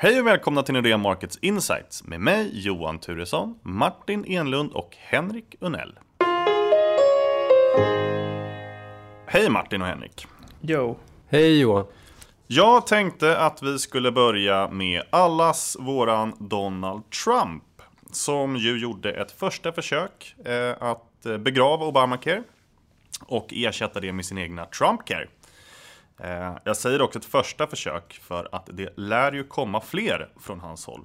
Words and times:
Hej 0.00 0.20
och 0.20 0.26
välkomna 0.26 0.62
till 0.62 0.74
Nordea 0.74 0.98
Markets 0.98 1.38
Insights 1.42 2.04
med 2.04 2.20
mig 2.20 2.50
Johan 2.52 2.98
Turesson, 2.98 3.58
Martin 3.62 4.24
Enlund 4.28 4.72
och 4.72 4.96
Henrik 4.96 5.56
Unell. 5.60 5.98
Hej 9.26 9.50
Martin 9.50 9.82
och 9.82 9.88
Henrik. 9.88 10.26
Jo. 10.60 10.98
Hej 11.28 11.60
Johan. 11.60 11.86
Jag 12.46 12.86
tänkte 12.86 13.38
att 13.38 13.62
vi 13.62 13.78
skulle 13.78 14.12
börja 14.12 14.68
med 14.70 15.02
allas 15.10 15.76
våran 15.80 16.32
Donald 16.38 17.10
Trump. 17.10 17.64
Som 18.12 18.56
ju 18.56 18.78
gjorde 18.78 19.12
ett 19.12 19.30
första 19.30 19.72
försök 19.72 20.34
eh, 20.44 20.82
att 20.82 21.26
begrava 21.38 21.86
Obamacare 21.86 22.42
och 23.20 23.46
ersätta 23.50 24.00
det 24.00 24.12
med 24.12 24.24
sin 24.24 24.38
egna 24.38 24.64
Trumpcare. 24.64 25.28
Eh, 26.18 26.56
jag 26.64 26.76
säger 26.76 27.02
också 27.02 27.18
ett 27.18 27.24
första 27.24 27.66
försök 27.66 28.20
för 28.22 28.48
att 28.52 28.68
det 28.72 28.92
lär 28.96 29.32
ju 29.32 29.44
komma 29.44 29.80
fler 29.80 30.28
från 30.40 30.60
hans 30.60 30.86
håll. 30.86 31.04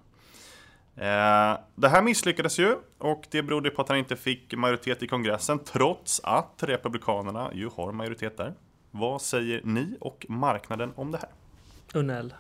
Eh, 0.96 1.58
det 1.76 1.88
här 1.90 2.02
misslyckades 2.02 2.60
ju 2.60 2.76
och 2.98 3.24
det 3.32 3.44
berodde 3.44 3.70
på 3.70 3.82
att 3.82 3.90
han 3.90 3.98
inte 3.98 4.16
fick 4.16 4.54
majoritet 4.56 5.04
i 5.04 5.08
kongressen 5.08 5.60
trots 5.60 6.22
att 6.24 6.54
Republikanerna 6.58 7.52
ju 7.54 7.70
har 7.76 7.92
majoritet 7.92 8.38
där. 8.38 8.54
Vad 8.92 9.22
säger 9.22 9.62
ni 9.64 9.98
och 10.00 10.26
marknaden 10.30 10.92
om 10.96 11.12
det 11.12 11.18
här? 11.18 11.30
Unnell. 11.94 12.34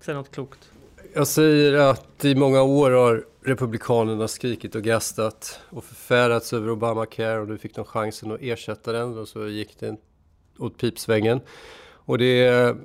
Säg 0.00 0.14
något 0.14 0.30
klokt. 0.30 0.70
Jag 1.14 1.28
säger 1.28 1.74
att 1.74 2.24
i 2.24 2.34
många 2.34 2.62
år 2.62 2.90
har 2.90 3.24
Republikanerna 3.42 4.28
skrikit 4.28 4.74
och 4.74 4.82
gastat 4.82 5.60
och 5.70 5.84
förfärats 5.84 6.52
över 6.52 6.70
Obamacare 6.70 7.40
och 7.40 7.48
nu 7.48 7.58
fick 7.58 7.74
de 7.74 7.84
chansen 7.84 8.32
att 8.32 8.40
ersätta 8.42 8.92
den 8.92 9.18
och 9.18 9.28
så 9.28 9.46
gick 9.46 9.80
det 9.80 9.96
åt 10.58 10.78
pipsvängen. 10.78 11.40
Och 12.06 12.18
det 12.18 12.44
är 12.44 12.76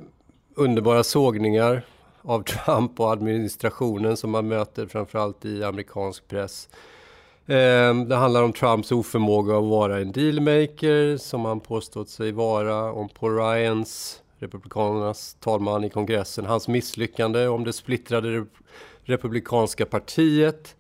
underbara 0.56 1.04
sågningar 1.04 1.86
av 2.22 2.44
Trump 2.44 3.00
och 3.00 3.12
administrationen 3.12 4.18
som 4.18 4.32
man 4.32 4.48
möter 4.48 4.86
framförallt 4.86 5.46
i 5.46 5.64
amerikansk 5.64 6.28
press. 6.28 6.70
Ehm, 7.48 8.10
det 8.10 8.16
handlar 8.16 8.44
om 8.44 8.54
Trumps 8.54 8.92
oförmåga 8.92 9.58
att 9.58 9.64
vara 9.64 10.00
en 10.00 10.12
dealmaker 10.12 11.18
som 11.18 11.46
han 11.46 11.60
påstått 11.60 12.10
sig 12.10 12.32
vara. 12.32 12.92
Om 12.92 13.10
Paul 13.10 13.38
Ryans, 13.38 14.22
Republikanernas 14.40 15.38
talman 15.40 15.84
i 15.84 15.90
kongressen, 15.90 16.46
hans 16.46 16.68
misslyckande. 16.68 17.48
Om 17.48 17.64
det 17.64 17.74
splittrade 17.74 18.46
Republikanska 19.04 19.86
partiet 19.86 20.76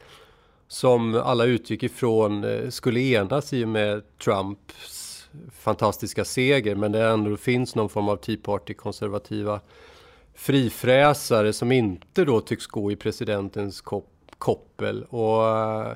som 0.67 1.16
alla 1.16 1.45
utgick 1.45 1.83
ifrån 1.83 2.44
eh, 2.44 2.69
skulle 2.69 2.99
enas 2.99 3.53
i 3.53 3.64
och 3.64 3.69
med 3.69 4.17
Trumps 4.17 5.08
fantastiska 5.52 6.25
seger. 6.25 6.75
Men 6.75 6.91
det 6.91 7.08
ändå 7.08 7.38
finns 7.38 7.75
någon 7.75 7.89
form 7.89 8.09
av 8.09 8.17
Tea 8.17 8.38
Party-konservativa 8.44 9.59
frifräsare 10.36 11.53
som 11.53 11.71
inte 11.71 12.25
då 12.25 12.41
tycks 12.41 12.67
gå 12.67 12.91
i 12.91 12.95
presidentens 12.95 13.83
koppel. 14.38 15.03
Och 15.03 15.47
eh, 15.47 15.94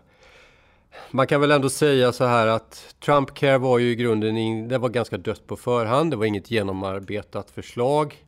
man 1.12 1.28
kan 1.28 1.42
väl 1.42 1.52
ändå 1.52 1.70
säga 1.70 2.12
så 2.12 2.26
här 2.26 2.48
att 2.48 2.96
Trump 3.06 3.34
Care 3.34 3.58
var 3.58 3.80
ju 3.80 3.92
i 3.92 3.96
grunden, 3.96 4.68
det 4.68 4.78
var 4.78 4.90
ganska 4.90 5.18
dött 5.18 5.48
på 5.48 5.56
förhand. 5.56 6.12
Det 6.12 6.18
var 6.18 6.26
inget 6.26 6.52
genomarbetat 6.52 7.52
förslag. 7.52 8.26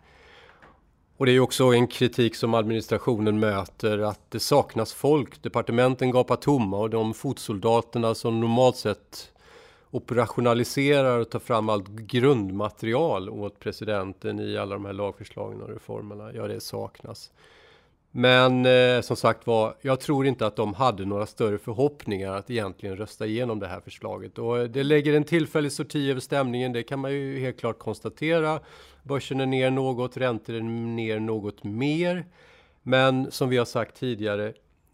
Och 1.18 1.26
det 1.26 1.32
är 1.32 1.34
ju 1.34 1.40
också 1.40 1.64
en 1.64 1.88
kritik 1.88 2.36
som 2.36 2.54
administrationen 2.54 3.40
möter 3.40 4.00
att 4.00 4.32
det 4.32 4.40
saknas 4.40 4.94
folk. 4.94 5.44
Departementen 5.44 6.12
gapar 6.12 6.36
tomma 6.36 6.78
och 6.78 6.90
de 6.90 7.14
fotsoldaterna 7.14 8.16
som 8.16 8.40
normalt 8.40 8.76
sett 8.76 9.32
operationaliserar 9.96 11.20
och 11.20 11.30
tar 11.30 11.40
fram 11.40 11.70
allt 11.70 11.88
grundmaterial 11.88 13.30
åt 13.30 13.60
presidenten 13.60 14.40
i 14.40 14.58
alla 14.58 14.76
de 14.76 14.86
här 14.86 14.94
lagförslagen 14.94 15.62
och 15.62 15.70
reformerna. 15.70 16.34
Ja, 16.34 16.48
det 16.48 16.60
saknas. 16.60 17.32
Men 18.12 18.66
eh, 18.66 19.02
som 19.02 19.16
sagt 19.16 19.48
var, 19.48 19.76
jag 19.82 20.00
tror 20.00 20.26
inte 20.26 20.46
att 20.46 20.56
de 20.56 20.74
hade 20.74 21.06
några 21.06 21.26
större 21.26 21.58
förhoppningar 21.58 22.34
att 22.34 22.50
egentligen 22.50 22.98
rösta 22.98 23.26
igenom 23.26 23.60
det 23.60 23.68
här 23.68 23.80
förslaget. 23.80 24.38
Och 24.38 24.60
eh, 24.60 24.64
det 24.64 24.84
lägger 24.84 25.14
en 25.14 25.24
tillfällig 25.24 25.72
sorti 25.72 26.12
över 26.12 26.22
stämningen, 26.22 26.74
det 26.74 26.84
kan 26.84 27.00
man 27.00 27.12
ju 27.12 27.40
helt 27.40 27.60
klart 27.60 27.80
konstatera. 27.80 28.60
Börsen 29.04 29.40
är 29.40 29.46
ner 29.46 29.72
något, 29.72 30.18
räntor 30.18 30.56
är 30.56 30.62
ner 30.62 31.20
något 31.20 31.64
mer. 31.64 32.26
Men 32.84 33.32
som 33.32 33.50
vi 33.50 33.58
har 33.58 33.66
sagt 33.66 33.96
tidigare, 34.00 34.54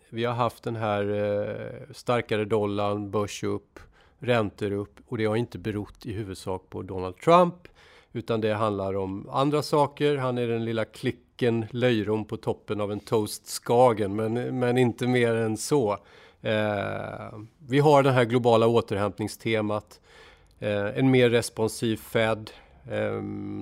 vi 0.09 0.25
har 0.25 0.33
haft 0.33 0.63
den 0.63 0.75
här 0.75 1.13
eh, 1.13 1.93
starkare 1.93 2.45
dollarn, 2.45 3.11
börs 3.11 3.43
upp, 3.43 3.79
räntor 4.21 4.71
upp 4.71 4.99
och 5.07 5.17
det 5.17 5.25
har 5.25 5.35
inte 5.35 5.57
berott 5.57 6.05
i 6.05 6.13
huvudsak 6.13 6.69
på 6.69 6.81
Donald 6.81 7.17
Trump 7.17 7.67
utan 8.13 8.41
det 8.41 8.53
handlar 8.53 8.95
om 8.97 9.29
andra 9.29 9.61
saker. 9.61 10.17
Han 10.17 10.37
är 10.37 10.47
den 10.47 10.65
lilla 10.65 10.85
klicken 10.85 11.65
löjrom 11.71 12.25
på 12.25 12.37
toppen 12.37 12.81
av 12.81 12.91
en 12.91 12.99
toast 12.99 13.47
Skagen, 13.47 14.15
men, 14.15 14.59
men 14.59 14.77
inte 14.77 15.07
mer 15.07 15.35
än 15.35 15.57
så. 15.57 15.97
Eh, 16.41 17.39
vi 17.67 17.79
har 17.79 18.03
det 18.03 18.11
här 18.11 18.25
globala 18.25 18.67
återhämtningstemat. 18.67 19.99
Eh, 20.59 20.97
en 20.97 21.11
mer 21.11 21.29
responsiv 21.29 21.97
Fed. 21.97 22.51
Eh, 22.89 23.15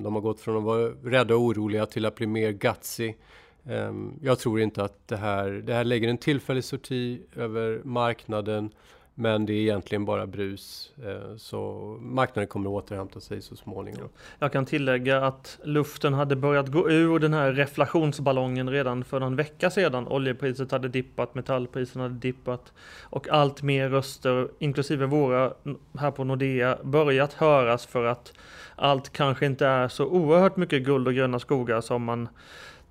de 0.03 0.09
har 0.14 0.22
gått 0.22 0.40
från 0.40 0.58
att 0.58 0.64
vara 0.64 0.90
rädda 0.90 1.36
och 1.36 1.42
oroliga 1.42 1.86
till 1.86 2.06
att 2.06 2.16
bli 2.16 2.28
mer 2.28 2.52
gutsy. 2.52 3.14
Eh, 3.66 3.94
jag 4.22 4.40
tror 4.40 4.62
inte 4.62 4.84
att 4.84 5.08
det 5.08 5.18
här, 5.18 5.50
det 5.50 5.74
här 5.74 5.84
lägger 5.84 6.09
en 6.09 6.18
tillfällig 6.18 6.64
sorti 6.64 7.22
över 7.36 7.81
marknaden 7.84 8.72
men 9.19 9.46
det 9.46 9.53
är 9.53 9.57
egentligen 9.57 10.06
bara 10.06 10.28
brus. 10.28 10.91
Eh, 11.06 11.35
så 11.38 11.97
marknaden 12.02 12.47
kommer 12.47 12.69
att 12.69 12.84
återhämta 12.84 13.19
sig 13.19 13.41
så 13.41 13.56
småningom. 13.56 14.09
Jag 14.40 14.52
kan 14.52 14.66
tillägga 14.66 15.25
att 15.25 15.59
luften 15.63 16.13
hade 16.13 16.35
börjat 16.35 16.68
gå 16.68 16.90
ur 16.90 17.19
den 17.19 17.34
här 17.34 17.53
reflationsballongen 17.53 18.69
redan 18.69 19.03
för 19.03 19.19
någon 19.19 19.35
vecka 19.35 19.69
sedan. 19.69 20.07
Oljepriset 20.07 20.72
hade 20.72 20.88
dippat, 20.88 21.35
metallpriserna 21.35 22.03
hade 22.03 22.16
dippat 22.16 22.74
och 23.03 23.30
allt 23.30 23.62
mer 23.62 23.90
röster, 23.90 24.47
inklusive 24.59 25.06
våra 25.06 25.53
här 25.97 26.12
på 26.12 26.24
Nordea, 26.24 26.78
börjat 26.84 27.34
höras 27.34 27.86
för 27.86 28.06
att 28.06 28.34
allt 28.75 29.09
kanske 29.13 29.46
inte 29.46 29.68
är 29.68 29.88
så 29.88 30.06
oerhört 30.06 30.57
mycket 30.57 30.84
guld 30.84 31.07
och 31.07 31.13
gröna 31.13 31.40
skogar 31.40 31.81
som 31.81 32.03
man 32.03 32.30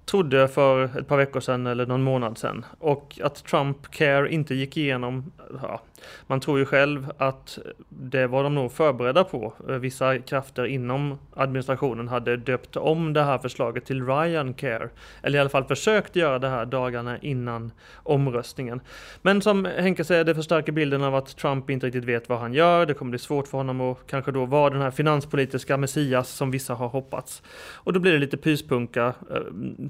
trodde 0.08 0.48
för 0.48 0.98
ett 0.98 1.08
par 1.08 1.16
veckor 1.16 1.40
sedan 1.40 1.66
eller 1.66 1.86
någon 1.86 2.02
månad 2.02 2.38
sedan. 2.38 2.64
Och 2.78 3.20
att 3.22 3.44
Trump 3.44 3.90
Care 3.90 4.32
inte 4.32 4.54
gick 4.54 4.76
igenom, 4.76 5.32
ja, 5.62 5.80
man 6.26 6.40
tror 6.40 6.58
ju 6.58 6.64
själv 6.64 7.12
att 7.18 7.58
det 7.88 8.26
var 8.26 8.42
de 8.42 8.54
nog 8.54 8.72
förberedda 8.72 9.24
på. 9.24 9.52
Eh, 9.68 9.74
vissa 9.74 10.18
krafter 10.18 10.64
inom 10.64 11.18
administrationen 11.34 12.08
hade 12.08 12.36
döpt 12.36 12.76
om 12.76 13.12
det 13.12 13.22
här 13.22 13.38
förslaget 13.38 13.84
till 13.84 14.06
Ryan 14.06 14.54
Care. 14.54 14.88
Eller 15.22 15.38
i 15.38 15.40
alla 15.40 15.50
fall 15.50 15.64
försökt 15.64 16.16
göra 16.16 16.38
det 16.38 16.48
här 16.48 16.66
dagarna 16.66 17.18
innan 17.18 17.72
omröstningen. 18.02 18.80
Men 19.22 19.42
som 19.42 19.64
Henke 19.64 20.04
säger, 20.04 20.24
det 20.24 20.34
förstärker 20.34 20.72
bilden 20.72 21.02
av 21.02 21.14
att 21.14 21.36
Trump 21.36 21.70
inte 21.70 21.86
riktigt 21.86 22.04
vet 22.04 22.28
vad 22.28 22.38
han 22.38 22.54
gör. 22.54 22.86
Det 22.86 22.94
kommer 22.94 23.10
bli 23.10 23.18
svårt 23.18 23.48
för 23.48 23.58
honom 23.58 23.80
att 23.80 23.98
kanske 24.06 24.32
då 24.32 24.44
vara 24.44 24.70
den 24.70 24.82
här 24.82 24.90
finanspolitiska 24.90 25.76
messias 25.76 26.28
som 26.30 26.50
vissa 26.50 26.74
har 26.74 26.88
hoppats. 26.88 27.42
Och 27.74 27.92
då 27.92 28.00
blir 28.00 28.12
det 28.12 28.18
lite 28.18 28.36
pyspunka 28.36 29.06
eh, 29.06 29.36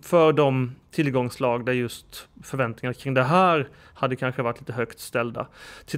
för 0.03 0.33
de 0.33 0.75
tillgångslag 0.91 1.67
där 1.67 1.73
just 1.73 2.29
förväntningar 2.43 2.93
kring 2.93 3.15
det 3.15 3.23
här 3.23 3.69
hade 3.95 4.17
kanske 4.17 4.43
varit 4.43 4.61
lite 4.61 4.73
högt 4.73 5.01
ställda. 5.01 5.47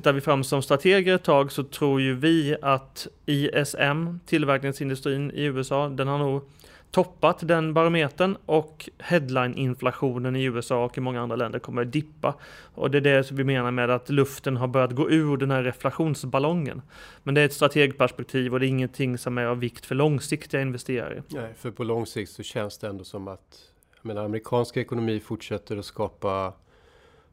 Tittar 0.00 0.12
vi 0.12 0.21
fram 0.21 0.44
som 0.44 0.62
strateger 0.62 1.15
ett 1.15 1.22
tag 1.22 1.53
så 1.53 1.65
tror 1.65 2.00
ju 2.00 2.15
vi 2.15 2.56
att 2.62 3.06
ISM, 3.27 4.19
tillverkningsindustrin 4.27 5.31
i 5.31 5.44
USA, 5.44 5.88
den 5.88 6.09
har 6.09 6.19
nog 6.19 6.43
toppat 6.91 7.49
den 7.49 7.75
barometern 7.75 8.37
och 8.47 8.89
headline-inflationen 8.99 10.37
i 10.37 10.44
USA 10.44 10.84
och 10.84 10.99
i 10.99 11.00
många 11.00 11.21
andra 11.21 11.37
länder 11.37 11.59
kommer 11.59 11.83
att 11.83 11.93
dippa. 11.93 12.34
Och 12.75 12.91
det 12.91 12.99
är 12.99 13.03
det 13.03 13.25
som 13.25 13.37
vi 13.37 13.44
menar 13.44 13.71
med 13.71 13.91
att 13.91 14.10
luften 14.10 14.56
har 14.56 14.69
börjat 14.69 14.93
gå 14.93 15.10
ur 15.10 15.37
den 15.37 15.50
här 15.50 15.62
reflationsballongen. 15.62 16.83
Men 17.22 17.34
det 17.34 17.41
är 17.41 17.44
ett 17.44 17.53
strategperspektiv 17.53 18.53
och 18.53 18.60
det 18.60 18.66
är 18.66 18.69
ingenting 18.69 19.19
som 19.19 19.39
är 19.39 19.44
av 19.44 19.59
vikt 19.59 19.87
för 19.87 19.94
långsiktiga 19.94 20.60
investerare. 20.60 21.22
Nej, 21.28 21.55
för 21.59 21.71
på 21.71 21.84
lång 21.84 22.06
sikt 22.06 22.33
så 22.33 22.43
känns 22.43 22.78
det 22.78 22.89
ändå 22.89 23.05
som 23.05 23.28
att 23.28 23.59
men 24.03 24.19
amerikansk 24.19 24.77
ekonomi 24.77 25.21
fortsätter 25.21 25.77
att 25.77 25.84
skapa 25.84 26.53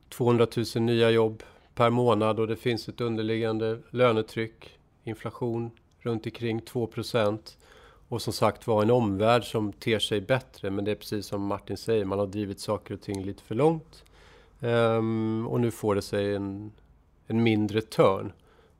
200 0.09 0.47
000 0.75 0.83
nya 0.83 1.09
jobb 1.09 1.43
per 1.77 1.89
månad 1.89 2.39
och 2.39 2.47
det 2.47 2.55
finns 2.55 2.89
ett 2.89 3.01
underliggande 3.01 3.79
lönetryck, 3.89 4.79
inflation 5.03 5.71
runt 5.99 6.25
omkring 6.25 6.61
2% 6.61 7.39
och 8.09 8.21
som 8.21 8.33
sagt 8.33 8.67
var 8.67 8.81
en 8.81 8.91
omvärld 8.91 9.43
som 9.43 9.73
ter 9.73 9.99
sig 9.99 10.21
bättre. 10.21 10.69
Men 10.69 10.85
det 10.85 10.91
är 10.91 10.95
precis 10.95 11.25
som 11.25 11.41
Martin 11.41 11.77
säger, 11.77 12.05
man 12.05 12.19
har 12.19 12.27
drivit 12.27 12.59
saker 12.59 12.93
och 12.93 13.01
ting 13.01 13.23
lite 13.23 13.43
för 13.43 13.55
långt. 13.55 14.03
Um, 14.59 15.47
och 15.47 15.61
nu 15.61 15.71
får 15.71 15.95
det 15.95 16.01
sig 16.01 16.35
en, 16.35 16.71
en 17.27 17.43
mindre 17.43 17.81
törn. 17.81 18.31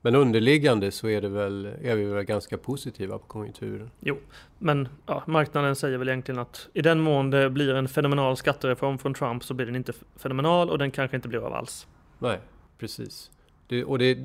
Men 0.02 0.16
underliggande 0.16 0.92
så 0.92 1.08
är, 1.08 1.22
det 1.22 1.30
väl, 1.30 1.66
är 1.66 1.96
vi 1.96 2.06
väl 2.06 2.24
ganska 2.24 2.58
positiva 2.58 3.18
på 3.18 3.26
konjunkturen. 3.28 3.92
Jo, 4.00 4.18
men 4.60 4.88
ja, 5.06 5.24
marknaden 5.28 5.76
säger 5.76 5.98
väl 5.98 6.10
egentligen 6.10 6.40
att 6.40 6.68
i 6.74 6.82
den 6.82 7.00
mån 7.00 7.30
det 7.30 7.50
blir 7.50 7.74
en 7.74 7.88
fenomenal 7.88 8.38
skattereform 8.38 8.98
från 8.98 9.14
Trump 9.14 9.44
så 9.44 9.54
blir 9.54 9.66
den 9.66 9.76
inte 9.76 9.94
fenomenal 10.16 10.70
och 10.70 10.78
den 10.78 10.92
kanske 10.92 11.16
inte 11.16 11.28
blir 11.28 11.46
av 11.46 11.54
alls. 11.54 11.88
Nej, 12.20 12.40
precis. 12.78 13.32
Det, 13.68 13.84
och 13.84 14.00
det, 14.00 14.18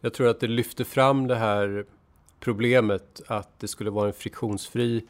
jag 0.00 0.14
tror 0.14 0.28
att 0.28 0.40
det 0.40 0.46
lyfter 0.46 0.84
fram 0.84 1.26
det 1.26 1.36
här 1.36 1.84
problemet 2.40 3.20
att 3.26 3.60
det 3.60 3.68
skulle 3.68 3.90
vara 3.90 4.06
en 4.06 4.12
friktionsfri 4.12 5.04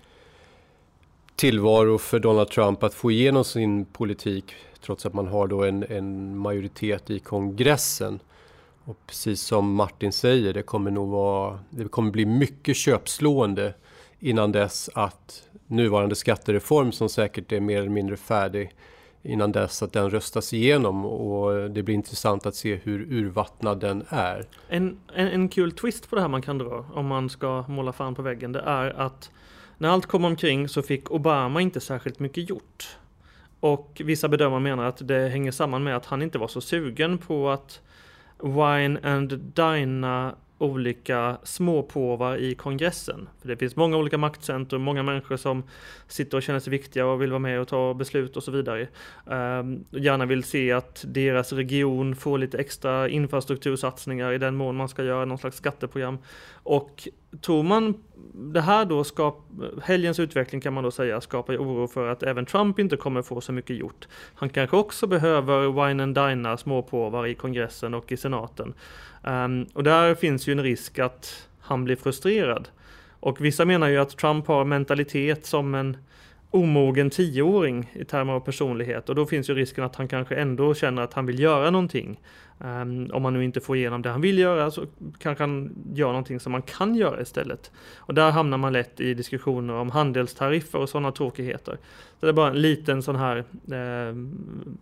tillvaro 1.37 1.99
för 1.99 2.19
Donald 2.19 2.51
Trump 2.51 2.83
att 2.83 2.95
få 2.95 3.11
igenom 3.11 3.45
sin 3.45 3.85
politik 3.85 4.55
trots 4.81 5.07
att 5.07 5.15
man 5.15 5.27
har 5.27 5.47
då 5.47 5.65
en, 5.65 5.85
en 5.89 6.37
majoritet 6.39 7.11
i 7.11 7.19
kongressen. 7.19 8.21
Och 8.85 8.97
precis 9.07 9.41
som 9.41 9.75
Martin 9.75 10.13
säger, 10.13 10.55
det 10.55 10.63
kommer 10.63 10.91
nog 10.91 11.09
vara, 11.09 11.59
det 11.71 11.89
kommer 11.89 12.11
bli 12.11 12.27
mycket 12.27 12.77
köpslående 12.77 13.75
innan 14.21 14.53
dess 14.53 14.91
att 14.95 15.49
nuvarande 15.67 16.15
skattereform 16.15 16.93
som 16.93 17.09
säkert 17.09 17.53
är 17.53 17.61
mer 17.61 17.79
eller 17.79 17.91
mindre 17.91 18.17
färdig 18.17 18.75
innan 19.23 19.53
dess 19.53 19.83
att 19.83 19.93
den 19.93 20.11
röstas 20.11 20.53
igenom 20.53 21.05
och 21.05 21.71
det 21.71 21.83
blir 21.83 21.95
intressant 21.95 22.47
att 22.47 22.55
se 22.55 22.75
hur 22.75 23.01
urvattnad 23.13 23.81
den 23.81 24.05
är. 24.09 24.47
En, 24.69 24.99
en, 25.15 25.29
en 25.29 25.49
kul 25.49 25.73
twist 25.73 26.11
på 26.11 26.17
det 26.17 26.23
här 26.23 26.29
man 26.29 26.43
kan 26.43 26.59
dra 26.59 26.87
om 26.95 27.07
man 27.07 27.31
ska 27.31 27.65
måla 27.69 27.93
fan 27.93 28.15
på 28.15 28.23
väggen 28.23 28.53
det 28.53 28.61
är 28.61 29.01
att 29.01 29.31
när 29.79 29.89
allt 29.89 30.07
kom 30.07 30.25
omkring 30.25 30.69
så 30.69 30.83
fick 30.83 31.11
Obama 31.11 31.61
inte 31.61 31.81
särskilt 31.81 32.19
mycket 32.19 32.51
gjort. 32.51 32.97
Och 33.61 34.03
vissa 34.05 34.29
bedömare 34.29 34.61
menar 34.61 34.85
att 34.85 35.09
det 35.09 35.29
hänger 35.29 35.53
samman 35.53 35.85
med 35.85 35.97
att 35.97 36.07
han 36.07 36.23
inte 36.23 36.39
var 36.39 36.49
så 36.49 36.61
sugen 36.61 37.19
på 37.19 37.51
att 37.51 37.81
wine 38.43 38.99
and 39.03 39.39
dina 39.39 40.35
olika 40.63 41.37
småpåvar 41.43 42.37
i 42.37 42.55
kongressen. 42.55 43.29
För 43.41 43.49
det 43.49 43.57
finns 43.57 43.77
många 43.77 43.97
olika 43.97 44.19
maktcentrum, 44.19 44.83
många 44.83 45.03
människor 45.03 45.37
som 45.37 45.63
sitter 46.09 46.37
och 46.37 46.43
känner 46.43 46.61
sig 46.61 46.71
viktiga 46.71 47.07
och 47.07 47.23
vill 47.23 47.31
vara 47.31 47.39
med 47.39 47.61
och 47.61 47.69
ta 47.69 47.95
beslut 47.95 48.37
och 48.37 48.43
så 48.43 48.51
vidare. 48.51 48.89
Ehm, 49.31 49.85
gärna 49.91 50.27
vill 50.27 50.45
se 50.45 50.73
att 50.73 51.05
deras 51.09 51.53
region 51.53 52.17
får 52.17 52.39
lite 52.39 52.59
extra 52.59 53.09
infrastruktursatsningar 53.09 54.33
i 54.33 54.39
den 54.39 54.55
mån 54.55 54.77
man 54.77 54.89
ska 54.89 55.05
göra 55.05 55.25
någon 55.25 55.39
slags 55.39 55.57
skatteprogram. 55.57 56.19
Och 56.63 57.09
tror 57.41 57.63
man 57.63 57.95
det 58.35 58.61
här 58.61 58.85
då 58.85 59.05
skap, 59.05 59.49
helgens 59.83 60.19
utveckling 60.19 60.61
kan 60.61 60.73
man 60.73 60.85
då 60.85 60.91
säga 60.91 61.21
skapar 61.21 61.57
oro 61.57 61.89
för 61.89 62.09
att 62.09 62.23
även 62.23 62.47
Trump 62.47 62.79
inte 62.79 62.97
kommer 62.97 63.23
få 63.23 63.41
så 63.41 63.53
mycket 63.53 63.77
gjort. 63.77 64.09
Han 64.35 64.49
kanske 64.49 64.77
också 64.77 65.07
behöver 65.07 65.87
wine 65.87 66.03
and 66.03 66.15
dina 66.15 66.57
småpåvar 66.57 67.27
i 67.27 67.35
kongressen 67.35 67.95
och 67.95 68.13
i 68.13 68.17
senaten. 68.17 68.75
Um, 69.23 69.67
och 69.75 69.85
där 69.85 70.15
finns 70.15 70.47
ju 70.47 70.53
en 70.53 70.63
risk 70.63 70.99
att 70.99 71.49
han 71.61 71.85
blir 71.85 71.97
frustrerad. 71.97 72.69
Och 73.21 73.45
vissa 73.45 73.65
menar 73.65 73.89
ju 73.89 73.99
att 73.99 74.17
Trump 74.17 74.47
har 74.47 74.65
mentalitet 74.65 75.47
som 75.47 75.75
en 75.75 75.97
omogen 76.53 77.11
tioåring 77.11 77.91
i 77.93 78.05
termer 78.05 78.33
av 78.33 78.41
personlighet 78.41 79.09
och 79.09 79.15
då 79.15 79.27
finns 79.27 79.51
ju 79.51 79.55
risken 79.55 79.85
att 79.85 79.97
han 79.97 80.09
kanske 80.09 80.35
ändå 80.35 80.75
känner 80.75 81.03
att 81.03 81.15
han 81.15 81.27
vill 81.27 81.41
göra 81.41 81.71
någonting. 81.71 82.21
Um, 82.59 83.11
om 83.13 83.25
han 83.25 83.35
nu 83.35 83.45
inte 83.45 83.61
får 83.61 83.77
igenom 83.77 84.03
det 84.03 84.11
han 84.11 84.21
vill 84.21 84.39
göra 84.39 84.71
så 84.71 84.87
kanske 85.19 85.43
han 85.45 85.73
gör 85.95 86.07
någonting 86.07 86.41
som 86.41 86.53
man 86.53 86.63
kan 86.63 86.95
göra 86.95 87.23
istället. 87.23 87.71
Och 87.97 88.15
där 88.15 88.31
hamnar 88.31 88.59
man 88.59 88.73
lätt 88.73 89.01
i 89.01 89.15
diskussioner 89.15 89.75
om 89.75 89.91
handelstariffer 89.91 90.79
och 90.79 90.89
sådana 90.89 91.13
tråkigheter. 91.13 91.79
Så 92.21 92.27
det 92.27 92.31
är 92.31 92.33
bara 92.33 92.51
en 92.51 92.63
liten 92.63 93.03
sån 93.03 93.17
här, 93.17 93.37
eh, 93.73 94.17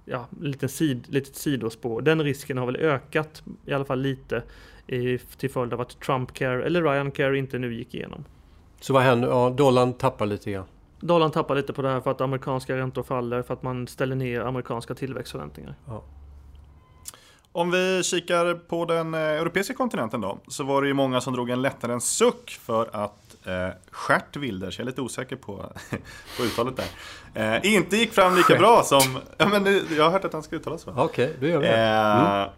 ja, 0.04 0.26
liten 0.40 0.68
sid, 0.68 1.04
litet 1.08 1.36
sidospår. 1.36 2.02
Den 2.02 2.22
risken 2.22 2.58
har 2.58 2.66
väl 2.66 2.76
ökat 2.76 3.42
i 3.66 3.72
alla 3.72 3.84
fall 3.84 4.00
lite 4.00 4.42
i, 4.86 5.18
till 5.18 5.50
följd 5.50 5.72
av 5.72 5.80
att 5.80 6.00
Trump 6.00 6.34
Care 6.34 6.64
eller 6.64 6.82
Ryan 6.82 7.10
Care 7.10 7.38
inte 7.38 7.58
nu 7.58 7.74
gick 7.74 7.94
igenom. 7.94 8.24
Så 8.80 8.92
vad 8.92 9.02
händer? 9.02 9.28
Ja, 9.28 9.50
dollarn 9.50 9.92
tappar 9.92 10.26
lite 10.26 10.50
grann. 10.50 10.66
Dollarn 11.00 11.30
tappar 11.30 11.54
lite 11.54 11.72
på 11.72 11.82
det 11.82 11.88
här 11.88 12.00
för 12.00 12.10
att 12.10 12.20
amerikanska 12.20 12.76
räntor 12.76 13.02
faller 13.02 13.42
för 13.42 13.54
att 13.54 13.62
man 13.62 13.86
ställer 13.86 14.16
ner 14.16 14.40
amerikanska 14.40 14.94
tillväxtförväntningar. 14.94 15.74
Ja. 15.86 16.02
Om 17.52 17.70
vi 17.70 18.02
kikar 18.02 18.54
på 18.54 18.84
den 18.84 19.14
eh, 19.14 19.20
europeiska 19.20 19.74
kontinenten 19.74 20.20
då, 20.20 20.38
så 20.48 20.64
var 20.64 20.82
det 20.82 20.88
ju 20.88 20.94
många 20.94 21.20
som 21.20 21.32
drog 21.32 21.50
en 21.50 21.62
lättare 21.62 22.00
suck 22.00 22.50
för 22.50 22.88
att 22.92 23.36
eh, 23.46 23.68
Stjärt 23.90 24.36
Wilders, 24.36 24.78
jag 24.78 24.84
är 24.84 24.86
lite 24.86 25.00
osäker 25.00 25.36
på, 25.36 25.56
på 26.36 26.42
uttalet 26.42 26.74
där, 26.76 27.56
eh, 27.56 27.74
inte 27.74 27.96
gick 27.96 28.12
fram 28.12 28.36
lika 28.36 28.56
bra 28.58 28.82
som, 28.82 29.18
ja 29.36 29.48
men 29.48 29.80
jag 29.96 30.04
har 30.04 30.10
hört 30.10 30.24
att 30.24 30.32
han 30.32 30.42
ska 30.42 30.56
uttala 30.56 30.78
så. 30.78 30.90
Okej, 30.90 31.04
okay, 31.04 31.36
det 31.40 31.48
gör 31.48 31.60
vi. 31.60 31.66
Eh, 31.66 32.40
mm. 32.40 32.48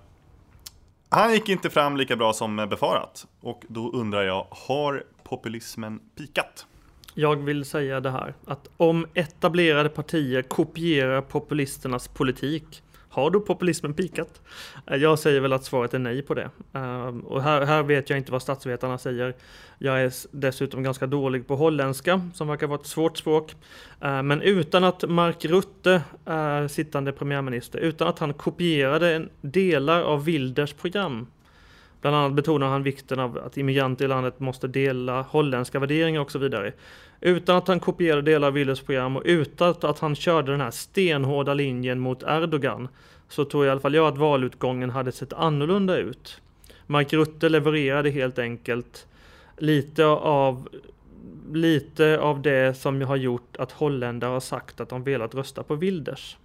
Han 1.09 1.33
gick 1.33 1.49
inte 1.49 1.71
fram 1.71 1.97
lika 1.97 2.17
bra 2.17 2.33
som 2.33 2.57
befarat. 2.57 3.27
Och 3.41 3.63
då 3.69 3.91
undrar 3.91 4.23
jag, 4.23 4.47
har 4.51 5.05
populismen 5.23 6.01
pikat? 6.17 6.67
Jag 7.15 7.37
vill 7.37 7.65
säga 7.65 8.01
det 8.01 8.11
här, 8.11 8.35
att 8.45 8.71
om 8.77 9.07
etablerade 9.15 9.89
partier 9.89 10.43
kopierar 10.43 11.21
populisternas 11.21 12.09
politik 12.09 12.83
har 13.13 13.31
då 13.31 13.41
populismen 13.41 13.95
pikat? 13.95 14.41
Eh, 14.87 14.97
jag 14.97 15.19
säger 15.19 15.41
väl 15.41 15.53
att 15.53 15.65
svaret 15.65 15.95
är 15.95 15.99
nej 15.99 16.23
på 16.23 16.35
det. 16.35 16.51
Ehm, 16.73 17.21
och 17.21 17.43
här, 17.43 17.65
här 17.65 17.83
vet 17.83 18.11
jag 18.11 18.19
inte 18.19 18.33
vad 18.33 18.43
statsvetarna 18.43 18.99
säger. 18.99 19.35
Jag 19.79 20.03
är 20.03 20.13
dessutom 20.31 20.83
ganska 20.83 21.07
dålig 21.07 21.47
på 21.47 21.57
holländska, 21.57 22.29
som 22.35 22.49
verkar 22.49 22.67
vara 22.67 22.81
ett 22.81 22.87
svårt 22.87 23.19
språk. 23.19 23.55
Eh, 24.01 24.23
men 24.23 24.43
utan 24.43 24.85
att 24.85 25.09
Mark 25.09 25.45
Rutte, 25.45 26.03
sittande 26.71 27.13
premiärminister, 27.13 27.79
utan 27.79 28.09
att 28.09 28.19
han 28.19 28.35
kopierade 28.35 29.29
delar 29.41 30.03
av 30.03 30.25
Wilders 30.25 30.73
program, 30.73 31.27
Bland 32.03 32.17
annat 32.17 32.33
betonar 32.33 32.69
han 32.69 32.83
vikten 32.83 33.19
av 33.19 33.39
att 33.39 33.57
immigranter 33.57 34.05
i 34.05 34.09
landet 34.09 34.41
måste 34.41 34.69
dela 34.69 35.23
holländska 35.23 35.79
värderingar 35.79 36.21
och 36.21 36.31
så 36.31 36.39
vidare. 36.39 36.73
Utan 37.21 37.57
att 37.57 37.69
han 37.69 37.81
kopierade 37.81 38.23
delar 38.23 38.49
av 38.49 38.55
Wilders 38.55 38.81
program 38.81 39.17
och 39.17 39.23
utan 39.25 39.75
att 39.81 39.99
han 39.99 40.15
körde 40.15 40.53
den 40.53 40.61
här 40.61 40.71
stenhårda 40.71 41.55
linjen 41.55 42.01
mot 42.01 42.23
Erdogan 42.23 42.89
så 43.29 43.45
tror 43.45 43.67
i 43.67 43.71
alla 43.71 43.81
fall 43.81 43.95
jag 43.95 44.07
att 44.07 44.19
valutgången 44.19 44.91
hade 44.91 45.13
sett 45.13 45.33
annorlunda 45.33 45.99
ut. 45.99 46.41
Mark 46.87 47.13
Rutte 47.13 47.49
levererade 47.49 48.11
helt 48.11 48.39
enkelt 48.39 49.07
lite 49.59 50.07
av 50.07 50.69
lite 51.53 52.19
av 52.19 52.43
det 52.43 52.77
som 52.77 53.03
har 53.03 53.17
gjort 53.17 53.57
att 53.57 53.73
holländare 53.73 54.31
har 54.31 54.41
sagt 54.41 54.81
att 54.81 54.89
de 54.89 55.03
velat 55.03 55.35
rösta 55.35 55.63
på 55.63 55.75
Wilders. 55.75 56.37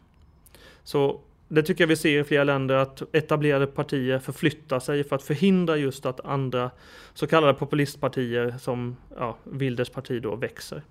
Så 0.84 1.20
det 1.48 1.64
tycker 1.64 1.84
jag 1.84 1.88
vi 1.88 1.96
ser 1.96 2.20
i 2.20 2.24
flera 2.24 2.44
länder 2.44 2.76
att 2.76 3.16
etablerade 3.16 3.68
partier 3.68 4.20
förflyttar 4.20 4.80
sig 4.80 5.04
för 5.04 5.16
att 5.16 5.24
förhindra 5.24 5.78
just 5.78 6.06
att 6.06 6.26
andra 6.26 6.72
så 7.14 7.28
kallade 7.28 7.54
populistpartier 7.54 8.56
som 8.60 8.98
ja, 9.18 9.38
Wilders 9.44 9.90
parti 9.90 10.22
då 10.22 10.36
växer. 10.36 10.84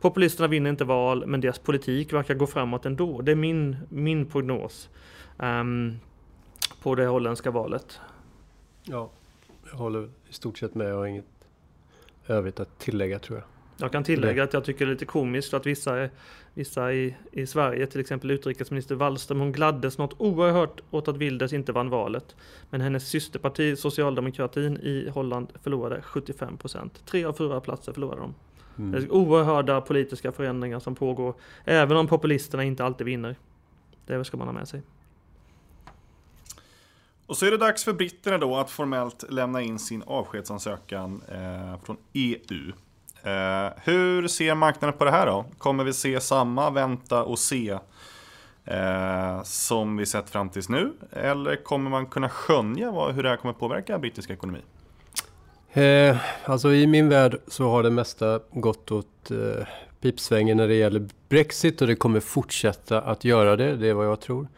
Populisterna 0.00 0.48
vinner 0.48 0.70
inte 0.70 0.84
val 0.84 1.26
men 1.26 1.40
deras 1.40 1.58
politik 1.58 2.12
verkar 2.12 2.34
gå 2.34 2.46
framåt 2.46 2.86
ändå. 2.86 3.22
Det 3.22 3.32
är 3.32 3.36
min, 3.36 3.76
min 3.88 4.26
prognos 4.26 4.88
um, 5.38 5.96
på 6.82 6.94
det 6.94 7.06
holländska 7.06 7.50
valet. 7.50 8.00
Ja, 8.82 9.10
jag 9.70 9.78
håller 9.78 10.10
i 10.28 10.32
stort 10.32 10.58
sett 10.58 10.74
med 10.74 10.94
och 10.94 11.08
inget 11.08 11.24
övrigt 12.26 12.60
att 12.60 12.78
tillägga 12.78 13.18
tror 13.18 13.38
jag. 13.38 13.55
Jag 13.76 13.92
kan 13.92 14.04
tillägga 14.04 14.44
att 14.44 14.52
jag 14.52 14.64
tycker 14.64 14.86
det 14.86 14.90
är 14.90 14.92
lite 14.92 15.04
komiskt 15.04 15.54
att 15.54 15.66
vissa, 15.66 16.08
vissa 16.54 16.92
i, 16.92 17.16
i 17.32 17.46
Sverige, 17.46 17.86
till 17.86 18.00
exempel 18.00 18.30
utrikesminister 18.30 18.94
Wallström, 18.94 19.40
hon 19.40 19.52
gladdes 19.52 19.98
något 19.98 20.14
oerhört 20.20 20.80
åt 20.90 21.08
att 21.08 21.16
Wilders 21.16 21.52
inte 21.52 21.72
vann 21.72 21.90
valet. 21.90 22.36
Men 22.70 22.80
hennes 22.80 23.08
systerparti 23.08 23.78
Socialdemokratin 23.78 24.76
i 24.76 25.08
Holland 25.08 25.52
förlorade 25.62 26.02
75 26.02 26.56
procent. 26.56 27.02
Tre 27.06 27.24
av 27.24 27.32
fyra 27.32 27.60
platser 27.60 27.92
förlorade 27.92 28.20
de. 28.20 28.34
Mm. 28.78 28.92
Det 28.92 28.98
är 28.98 29.12
oerhörda 29.12 29.80
politiska 29.80 30.32
förändringar 30.32 30.80
som 30.80 30.94
pågår, 30.94 31.34
även 31.64 31.96
om 31.96 32.06
populisterna 32.06 32.64
inte 32.64 32.84
alltid 32.84 33.04
vinner. 33.04 33.36
Det 34.06 34.24
ska 34.24 34.36
man 34.36 34.48
ha 34.48 34.52
med 34.52 34.68
sig. 34.68 34.82
Och 37.26 37.36
så 37.36 37.46
är 37.46 37.50
det 37.50 37.56
dags 37.56 37.84
för 37.84 37.92
britterna 37.92 38.38
då 38.38 38.56
att 38.56 38.70
formellt 38.70 39.32
lämna 39.32 39.62
in 39.62 39.78
sin 39.78 40.02
avskedsansökan 40.02 41.22
eh, 41.28 41.84
från 41.84 41.96
EU. 42.12 42.72
Eh, 43.26 43.72
hur 43.84 44.28
ser 44.28 44.54
marknaden 44.54 44.98
på 44.98 45.04
det 45.04 45.10
här 45.10 45.26
då? 45.26 45.44
Kommer 45.58 45.84
vi 45.84 45.92
se 45.92 46.20
samma 46.20 46.70
vänta 46.70 47.24
och 47.24 47.38
se 47.38 47.78
eh, 48.64 49.42
som 49.42 49.96
vi 49.96 50.06
sett 50.06 50.30
fram 50.30 50.48
tills 50.48 50.68
nu? 50.68 50.92
Eller 51.12 51.56
kommer 51.56 51.90
man 51.90 52.06
kunna 52.06 52.28
skönja 52.28 52.90
vad, 52.90 53.14
hur 53.14 53.22
det 53.22 53.28
här 53.28 53.36
kommer 53.36 53.54
påverka 53.54 53.98
brittisk 53.98 54.30
ekonomi? 54.30 54.58
Eh, 55.72 56.16
alltså 56.44 56.72
i 56.72 56.86
min 56.86 57.08
värld 57.08 57.40
så 57.46 57.68
har 57.68 57.82
det 57.82 57.90
mesta 57.90 58.40
gått 58.52 58.92
åt 58.92 59.30
eh, 59.30 59.66
pipsvängen 60.00 60.56
när 60.56 60.68
det 60.68 60.74
gäller 60.74 61.08
Brexit 61.28 61.80
och 61.80 61.86
det 61.86 61.96
kommer 61.96 62.20
fortsätta 62.20 63.00
att 63.00 63.24
göra 63.24 63.56
det, 63.56 63.76
det 63.76 63.88
är 63.88 63.94
vad 63.94 64.06
jag 64.06 64.20
tror. 64.20 64.48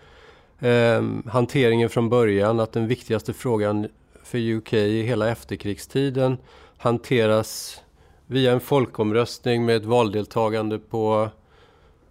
Eh, 0.59 1.03
hanteringen 1.27 1.89
från 1.89 2.09
början, 2.09 2.61
att 2.61 2.73
den 2.73 2.87
viktigaste 2.87 3.33
frågan 3.33 3.89
för 4.23 4.39
UK 4.39 4.73
i 4.73 5.03
hela 5.03 5.29
efterkrigstiden 5.29 6.39
hanteras 6.77 7.83
via 8.31 8.53
en 8.53 8.61
folkomröstning 8.61 9.65
med 9.65 9.77
ett 9.77 9.85
valdeltagande 9.85 10.79
på 10.79 11.31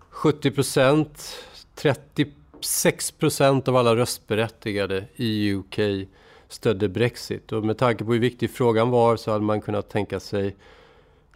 70 0.10 0.52
procent. 0.52 1.44
36 1.76 3.12
procent 3.12 3.68
av 3.68 3.76
alla 3.76 3.96
röstberättigade 3.96 5.06
i 5.16 5.54
UK 5.54 5.80
stödde 6.50 6.90
Brexit. 6.90 7.52
Och 7.52 7.64
med 7.64 7.78
tanke 7.78 8.04
på 8.04 8.14
hur 8.14 8.20
viktig 8.20 8.52
frågan 8.52 8.90
var 8.90 9.16
så 9.16 9.32
hade 9.32 9.44
man 9.44 9.62
kunnat 9.62 9.90
tänka 9.90 10.20
sig 10.20 10.56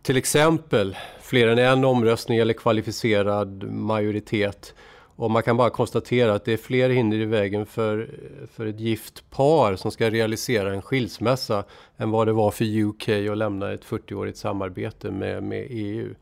till 0.01 0.17
exempel 0.17 0.97
fler 1.21 1.47
än 1.47 1.59
en 1.59 1.85
omröstning 1.85 2.37
eller 2.37 2.53
kvalificerad 2.53 3.63
majoritet 3.63 4.73
och 5.21 5.31
man 5.31 5.43
kan 5.43 5.57
bara 5.57 5.69
konstatera 5.69 6.33
att 6.33 6.45
det 6.45 6.53
är 6.53 6.57
fler 6.57 6.89
hinder 6.89 7.17
i 7.17 7.25
vägen 7.25 7.65
för, 7.65 8.09
för 8.53 8.65
ett 8.65 8.79
gift 8.79 9.29
par 9.29 9.75
som 9.75 9.91
ska 9.91 10.09
realisera 10.09 10.73
en 10.73 10.81
skilsmässa 10.81 11.63
än 11.97 12.11
vad 12.11 12.27
det 12.27 12.33
var 12.33 12.51
för 12.51 12.65
UK 12.65 13.09
att 13.09 13.37
lämna 13.37 13.71
ett 13.71 13.85
40-årigt 13.85 14.33
samarbete 14.33 15.11
med, 15.11 15.43
med 15.43 15.67
EU. 15.69 16.13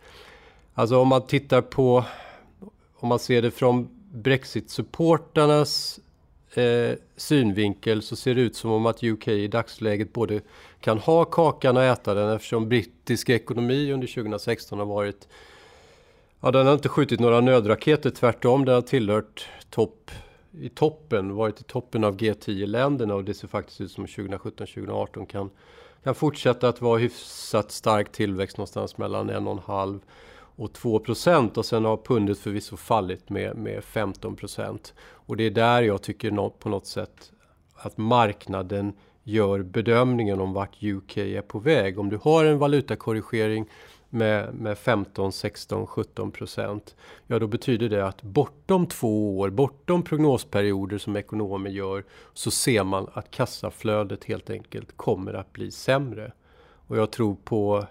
Alltså 0.74 0.98
om 0.98 1.08
man 1.08 1.28
tittar 1.28 1.62
på, 1.62 2.04
om 2.96 3.10
man 3.10 3.20
ser 3.20 3.42
det 3.42 3.52
från 3.52 3.90
Brexit-supporternas 4.14 6.00
eh, 6.54 6.98
synvinkel 7.16 8.02
så 8.02 8.16
ser 8.16 8.36
det 8.36 8.42
ut 8.42 8.56
som 8.56 8.72
om 8.72 8.86
att 8.86 9.04
UK 9.04 9.28
i 9.28 9.48
dagsläget 9.48 10.14
både 10.14 10.42
kan 10.80 10.98
ha 10.98 11.26
kakan 11.26 11.78
och 11.78 11.84
äta 11.84 12.14
den 12.14 12.30
eftersom 12.30 12.70
brittisk 12.70 13.30
ekonomi 13.30 13.92
under 13.92 14.08
2016 14.08 14.80
har 14.80 14.86
varit 14.86 15.28
Ja, 16.42 16.52
den 16.52 16.68
har 16.68 16.74
inte 16.74 16.90
skjutit 16.90 17.20
några 17.20 17.42
nödraketer, 17.42 18.10
tvärtom. 18.10 18.66
Den 18.66 18.76
har 18.76 18.82
tillhört 18.82 19.48
topp 19.70 20.12
i 20.52 20.70
toppen, 20.70 21.36
varit 21.36 21.62
i 21.62 21.64
toppen 21.64 22.04
av 22.04 22.18
G10-länderna 22.18 23.16
och 23.16 23.24
det 23.24 23.34
ser 23.34 23.48
faktiskt 23.48 23.82
ut 23.82 23.92
som 23.92 24.06
2017-2018 24.06 25.26
kan, 25.26 25.50
kan 26.04 26.16
fortsätta 26.16 26.70
att 26.70 26.82
vara 26.82 26.98
hyfsat 26.98 27.72
stark 27.72 28.12
tillväxt 28.12 28.58
någonstans 28.58 28.98
mellan 28.98 29.32
1,5 29.32 30.00
och 30.56 30.74
2 30.74 31.00
procent 31.00 31.58
och 31.58 31.66
sen 31.66 31.86
har 31.86 31.98
pundet 31.98 32.40
förvisso 32.40 32.78
fallit 32.78 33.30
med, 33.30 33.56
med 33.56 33.84
15 33.84 34.36
procent. 34.36 34.94
Och 35.02 35.38
det 35.38 35.44
är 35.44 35.52
där 35.52 35.82
jag 35.82 36.02
tycker 36.02 36.50
på 36.50 36.70
något 36.70 36.88
sätt 36.88 37.32
att 37.76 37.98
marknaden 37.98 38.94
gör 39.24 39.62
bedömningen 39.62 40.42
om 40.42 40.54
vart 40.54 40.84
UK 40.84 41.18
är 41.18 41.42
på 41.42 41.60
väg. 41.60 42.00
Om 42.00 42.10
du 42.10 42.20
har 42.24 42.46
en 42.46 42.58
valutakorrigering 42.58 43.66
med, 44.10 44.54
med 44.54 44.78
15, 44.78 45.32
16, 45.32 45.88
17 45.88 46.32
procent. 46.32 46.96
Ja, 47.28 47.40
då 47.40 47.48
betyder 47.48 47.90
det 47.90 48.08
att 48.08 48.22
bortom 48.22 48.88
två 48.88 49.40
år, 49.40 49.50
bortom 49.50 50.04
prognosperioder 50.04 50.98
som 50.98 51.16
ekonomer 51.16 51.70
gör, 51.70 52.04
så 52.34 52.52
ser 52.52 52.84
man 52.84 53.10
att 53.14 53.32
kassaflödet 53.32 54.24
helt 54.24 54.50
enkelt 54.50 54.98
kommer 54.98 55.34
att 55.34 55.54
bli 55.54 55.72
sämre. 55.72 56.32
Och 56.88 56.98
jag 56.98 57.12
tror 57.12 57.36
på 57.44 57.86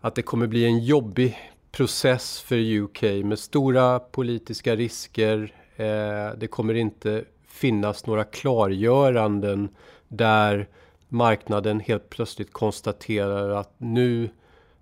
att 0.00 0.14
det 0.14 0.22
kommer 0.22 0.46
bli 0.46 0.64
en 0.64 0.84
jobbig 0.84 1.38
process 1.72 2.40
för 2.40 2.80
UK 2.82 3.02
med 3.02 3.38
stora 3.38 3.98
politiska 3.98 4.76
risker. 4.76 5.54
Eh, 5.76 6.38
det 6.38 6.46
kommer 6.50 6.74
inte 6.74 7.24
finnas 7.46 8.06
några 8.06 8.24
klargöranden 8.24 9.68
där 10.08 10.68
marknaden 11.08 11.80
helt 11.80 12.10
plötsligt 12.10 12.52
konstaterar 12.52 13.50
att 13.50 13.74
nu 13.78 14.30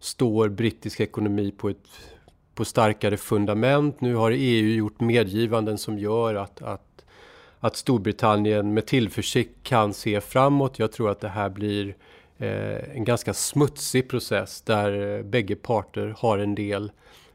står 0.05 0.49
brittisk 0.49 1.01
ekonomi 1.01 1.53
på 1.57 1.69
ett 1.69 1.87
på 2.55 2.65
starkare 2.65 3.17
fundament. 3.17 4.01
Nu 4.01 4.15
har 4.15 4.31
EU 4.31 4.75
gjort 4.75 5.01
medgivanden 5.01 5.79
som 5.79 5.99
gör 5.99 6.35
att, 6.35 6.63
att, 6.63 7.05
att 7.61 7.77
Storbritannien 7.77 8.75
med 8.75 8.87
tillförsikt 8.87 9.63
kan 9.63 9.95
se 9.95 10.21
framåt. 10.21 10.79
Jag 10.79 10.93
tror 10.93 11.11
att 11.11 11.21
det 11.21 11.29
här 11.29 11.49
blir 11.49 11.97
eh, 12.39 12.97
en 12.97 13.05
ganska 13.05 13.35
smutsig 13.35 14.09
process 14.09 14.63
där 14.63 15.17
eh, 15.19 15.23
bägge 15.23 15.57
parter 15.57 16.15
har 16.19 16.39
en 16.39 16.55
del 16.55 16.93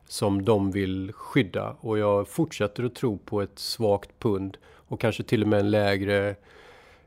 som 0.08 0.46
de 0.46 0.72
vill 0.72 1.12
skydda. 1.14 1.76
Och 1.80 2.00
jag 2.00 2.28
fortsätter 2.28 2.84
att 2.84 2.96
tro 2.96 3.18
på 3.18 3.42
ett 3.42 3.60
svagt 3.60 4.20
pund 4.20 4.58
och 4.74 5.02
kanske 5.02 5.24
till 5.24 5.42
och 5.42 5.48
med 5.48 5.60
en 5.60 5.72
lägre, 5.72 6.36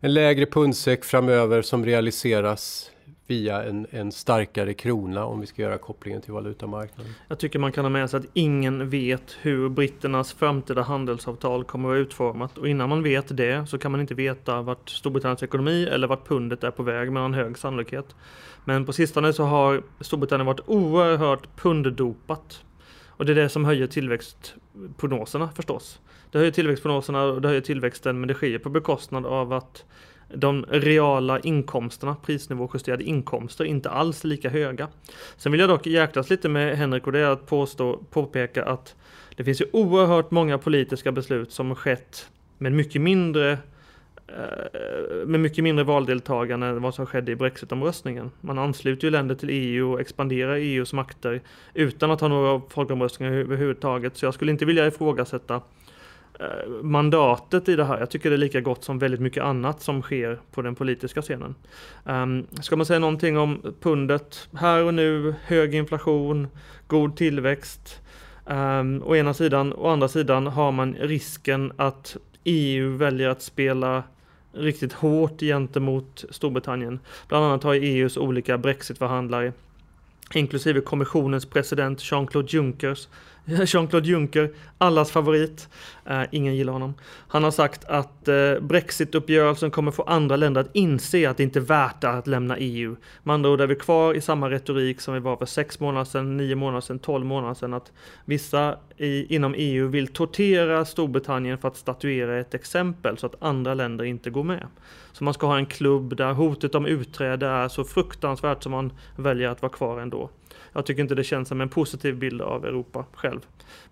en 0.00 0.14
lägre 0.14 0.46
pundsäck 0.46 1.04
framöver 1.04 1.62
som 1.62 1.84
realiseras 1.84 2.90
via 3.30 3.62
en, 3.62 3.86
en 3.90 4.12
starkare 4.12 4.74
krona 4.74 5.24
om 5.24 5.40
vi 5.40 5.46
ska 5.46 5.62
göra 5.62 5.78
kopplingen 5.78 6.20
till 6.20 6.32
valutamarknaden. 6.32 7.12
Jag 7.28 7.38
tycker 7.38 7.58
man 7.58 7.72
kan 7.72 7.84
ha 7.84 7.90
med 7.90 8.10
sig 8.10 8.20
att 8.20 8.26
ingen 8.32 8.90
vet 8.90 9.36
hur 9.40 9.68
britternas 9.68 10.32
framtida 10.32 10.82
handelsavtal 10.82 11.64
kommer 11.64 11.88
att 11.88 11.92
vara 11.92 11.98
utformat 11.98 12.58
och 12.58 12.68
innan 12.68 12.88
man 12.88 13.02
vet 13.02 13.36
det 13.36 13.68
så 13.68 13.78
kan 13.78 13.92
man 13.92 14.00
inte 14.00 14.14
veta 14.14 14.62
vart 14.62 14.90
Storbritanniens 14.90 15.42
ekonomi 15.42 15.84
eller 15.84 16.08
vart 16.08 16.28
pundet 16.28 16.64
är 16.64 16.70
på 16.70 16.82
väg 16.82 17.12
med 17.12 17.22
en 17.22 17.34
hög 17.34 17.58
sannolikhet. 17.58 18.14
Men 18.64 18.86
på 18.86 18.92
sistone 18.92 19.32
så 19.32 19.44
har 19.44 19.82
Storbritannien 20.00 20.46
varit 20.46 20.60
oerhört 20.66 21.56
punddopat 21.56 22.64
och 23.06 23.26
det 23.26 23.32
är 23.32 23.36
det 23.36 23.48
som 23.48 23.64
höjer 23.64 23.86
tillväxtprognoserna 23.86 25.48
förstås. 25.56 26.00
Det 26.30 26.38
höjer 26.38 26.52
tillväxtprognoserna 26.52 27.22
och 27.22 27.42
det 27.42 27.48
höjer 27.48 27.60
tillväxten 27.60 28.20
men 28.20 28.28
det 28.28 28.34
sker 28.34 28.58
på 28.58 28.70
bekostnad 28.70 29.26
av 29.26 29.52
att 29.52 29.84
de 30.34 30.64
reala 30.68 31.40
inkomsterna, 31.40 32.16
prisnivåjusterade 32.26 33.04
inkomster, 33.04 33.64
inte 33.64 33.90
alls 33.90 34.24
lika 34.24 34.48
höga. 34.48 34.88
Sen 35.36 35.52
vill 35.52 35.60
jag 35.60 35.68
dock 35.70 35.86
jäklas 35.86 36.30
lite 36.30 36.48
med 36.48 36.78
Henrik 36.78 37.06
och 37.06 37.12
det 37.12 37.18
är 37.18 37.30
att 37.30 37.46
påstå, 37.46 38.00
påpeka 38.10 38.64
att 38.64 38.94
det 39.36 39.44
finns 39.44 39.60
ju 39.60 39.66
oerhört 39.72 40.30
många 40.30 40.58
politiska 40.58 41.12
beslut 41.12 41.52
som 41.52 41.74
skett 41.74 42.28
med 42.58 42.72
mycket 42.72 43.02
mindre 43.02 43.52
eh, 44.28 45.26
med 45.26 45.40
mycket 45.40 45.64
mindre 45.64 45.84
valdeltagande 45.84 46.66
än 46.66 46.82
vad 46.82 46.94
som 46.94 47.06
skedde 47.06 47.32
i 47.32 47.36
Brexitomröstningen. 47.36 48.30
Man 48.40 48.58
ansluter 48.58 49.06
ju 49.06 49.10
länder 49.10 49.34
till 49.34 49.48
EU 49.50 49.92
och 49.92 50.00
expanderar 50.00 50.54
EUs 50.54 50.92
makter 50.92 51.40
utan 51.74 52.10
att 52.10 52.20
ha 52.20 52.28
några 52.28 52.60
folkomröstningar 52.68 53.32
överhuvudtaget. 53.32 54.16
Så 54.16 54.26
jag 54.26 54.34
skulle 54.34 54.50
inte 54.50 54.64
vilja 54.64 54.86
ifrågasätta 54.86 55.60
Eh, 56.40 56.68
mandatet 56.82 57.68
i 57.68 57.76
det 57.76 57.84
här. 57.84 57.98
Jag 57.98 58.10
tycker 58.10 58.30
det 58.30 58.36
är 58.36 58.38
lika 58.38 58.60
gott 58.60 58.84
som 58.84 58.98
väldigt 58.98 59.20
mycket 59.20 59.42
annat 59.42 59.82
som 59.82 60.02
sker 60.02 60.38
på 60.50 60.62
den 60.62 60.74
politiska 60.74 61.22
scenen. 61.22 61.54
Um, 62.04 62.46
ska 62.60 62.76
man 62.76 62.86
säga 62.86 62.98
någonting 62.98 63.38
om 63.38 63.74
pundet 63.80 64.48
här 64.54 64.84
och 64.84 64.94
nu, 64.94 65.34
hög 65.44 65.74
inflation, 65.74 66.48
god 66.86 67.16
tillväxt. 67.16 68.00
Um, 68.46 69.02
å 69.02 69.16
ena 69.16 69.34
sidan, 69.34 69.72
å 69.72 69.88
andra 69.88 70.08
sidan 70.08 70.46
har 70.46 70.72
man 70.72 70.94
risken 70.94 71.72
att 71.76 72.16
EU 72.44 72.96
väljer 72.96 73.28
att 73.28 73.42
spela 73.42 74.02
riktigt 74.52 74.92
hårt 74.92 75.40
gentemot 75.40 76.24
Storbritannien. 76.30 77.00
Bland 77.28 77.44
annat 77.44 77.62
har 77.62 77.74
EUs 77.74 78.16
olika 78.16 78.58
brexitförhandlare, 78.58 79.52
inklusive 80.34 80.80
kommissionens 80.80 81.46
president 81.46 82.10
Jean-Claude 82.10 82.56
Junckers 82.56 83.08
Jean-Claude 83.66 84.08
Juncker, 84.08 84.50
allas 84.78 85.10
favorit. 85.10 85.68
Uh, 86.10 86.22
ingen 86.30 86.56
gillar 86.56 86.72
honom. 86.72 86.94
Han 87.28 87.44
har 87.44 87.50
sagt 87.50 87.84
att 87.84 88.28
uh, 88.28 88.60
Brexit-uppgörelsen 88.60 89.70
kommer 89.70 89.90
få 89.90 90.02
andra 90.02 90.36
länder 90.36 90.60
att 90.60 90.70
inse 90.72 91.30
att 91.30 91.36
det 91.36 91.42
inte 91.42 91.58
är 91.58 91.60
värt 91.60 92.04
att 92.04 92.26
lämna 92.26 92.56
EU. 92.58 92.96
Med 93.22 93.34
andra 93.34 93.50
ord 93.50 93.60
är 93.60 93.66
vi 93.66 93.74
kvar 93.74 94.14
i 94.14 94.20
samma 94.20 94.50
retorik 94.50 95.00
som 95.00 95.14
vi 95.14 95.20
var 95.20 95.36
för 95.36 95.46
sex 95.46 95.80
månader 95.80 96.04
sedan, 96.04 96.36
nio 96.36 96.54
månader 96.54 96.80
sedan, 96.80 96.98
tolv 96.98 97.26
månader 97.26 97.54
sedan. 97.54 97.74
Att 97.74 97.92
vissa 98.24 98.76
i, 98.96 99.34
inom 99.34 99.54
EU 99.56 99.88
vill 99.88 100.08
tortera 100.08 100.84
Storbritannien 100.84 101.58
för 101.58 101.68
att 101.68 101.76
statuera 101.76 102.40
ett 102.40 102.54
exempel 102.54 103.18
så 103.18 103.26
att 103.26 103.42
andra 103.42 103.74
länder 103.74 104.04
inte 104.04 104.30
går 104.30 104.44
med. 104.44 104.66
Så 105.12 105.24
man 105.24 105.34
ska 105.34 105.46
ha 105.46 105.56
en 105.56 105.66
klubb 105.66 106.16
där 106.16 106.32
hotet 106.32 106.74
om 106.74 106.86
utträde 106.86 107.46
är 107.46 107.68
så 107.68 107.84
fruktansvärt 107.84 108.62
som 108.62 108.72
man 108.72 108.92
väljer 109.16 109.48
att 109.48 109.62
vara 109.62 109.72
kvar 109.72 110.00
ändå. 110.00 110.30
Jag 110.72 110.86
tycker 110.86 111.02
inte 111.02 111.14
det 111.14 111.24
känns 111.24 111.48
som 111.48 111.60
en 111.60 111.68
positiv 111.68 112.16
bild 112.16 112.42
av 112.42 112.64
Europa 112.64 113.04
själv. 113.12 113.40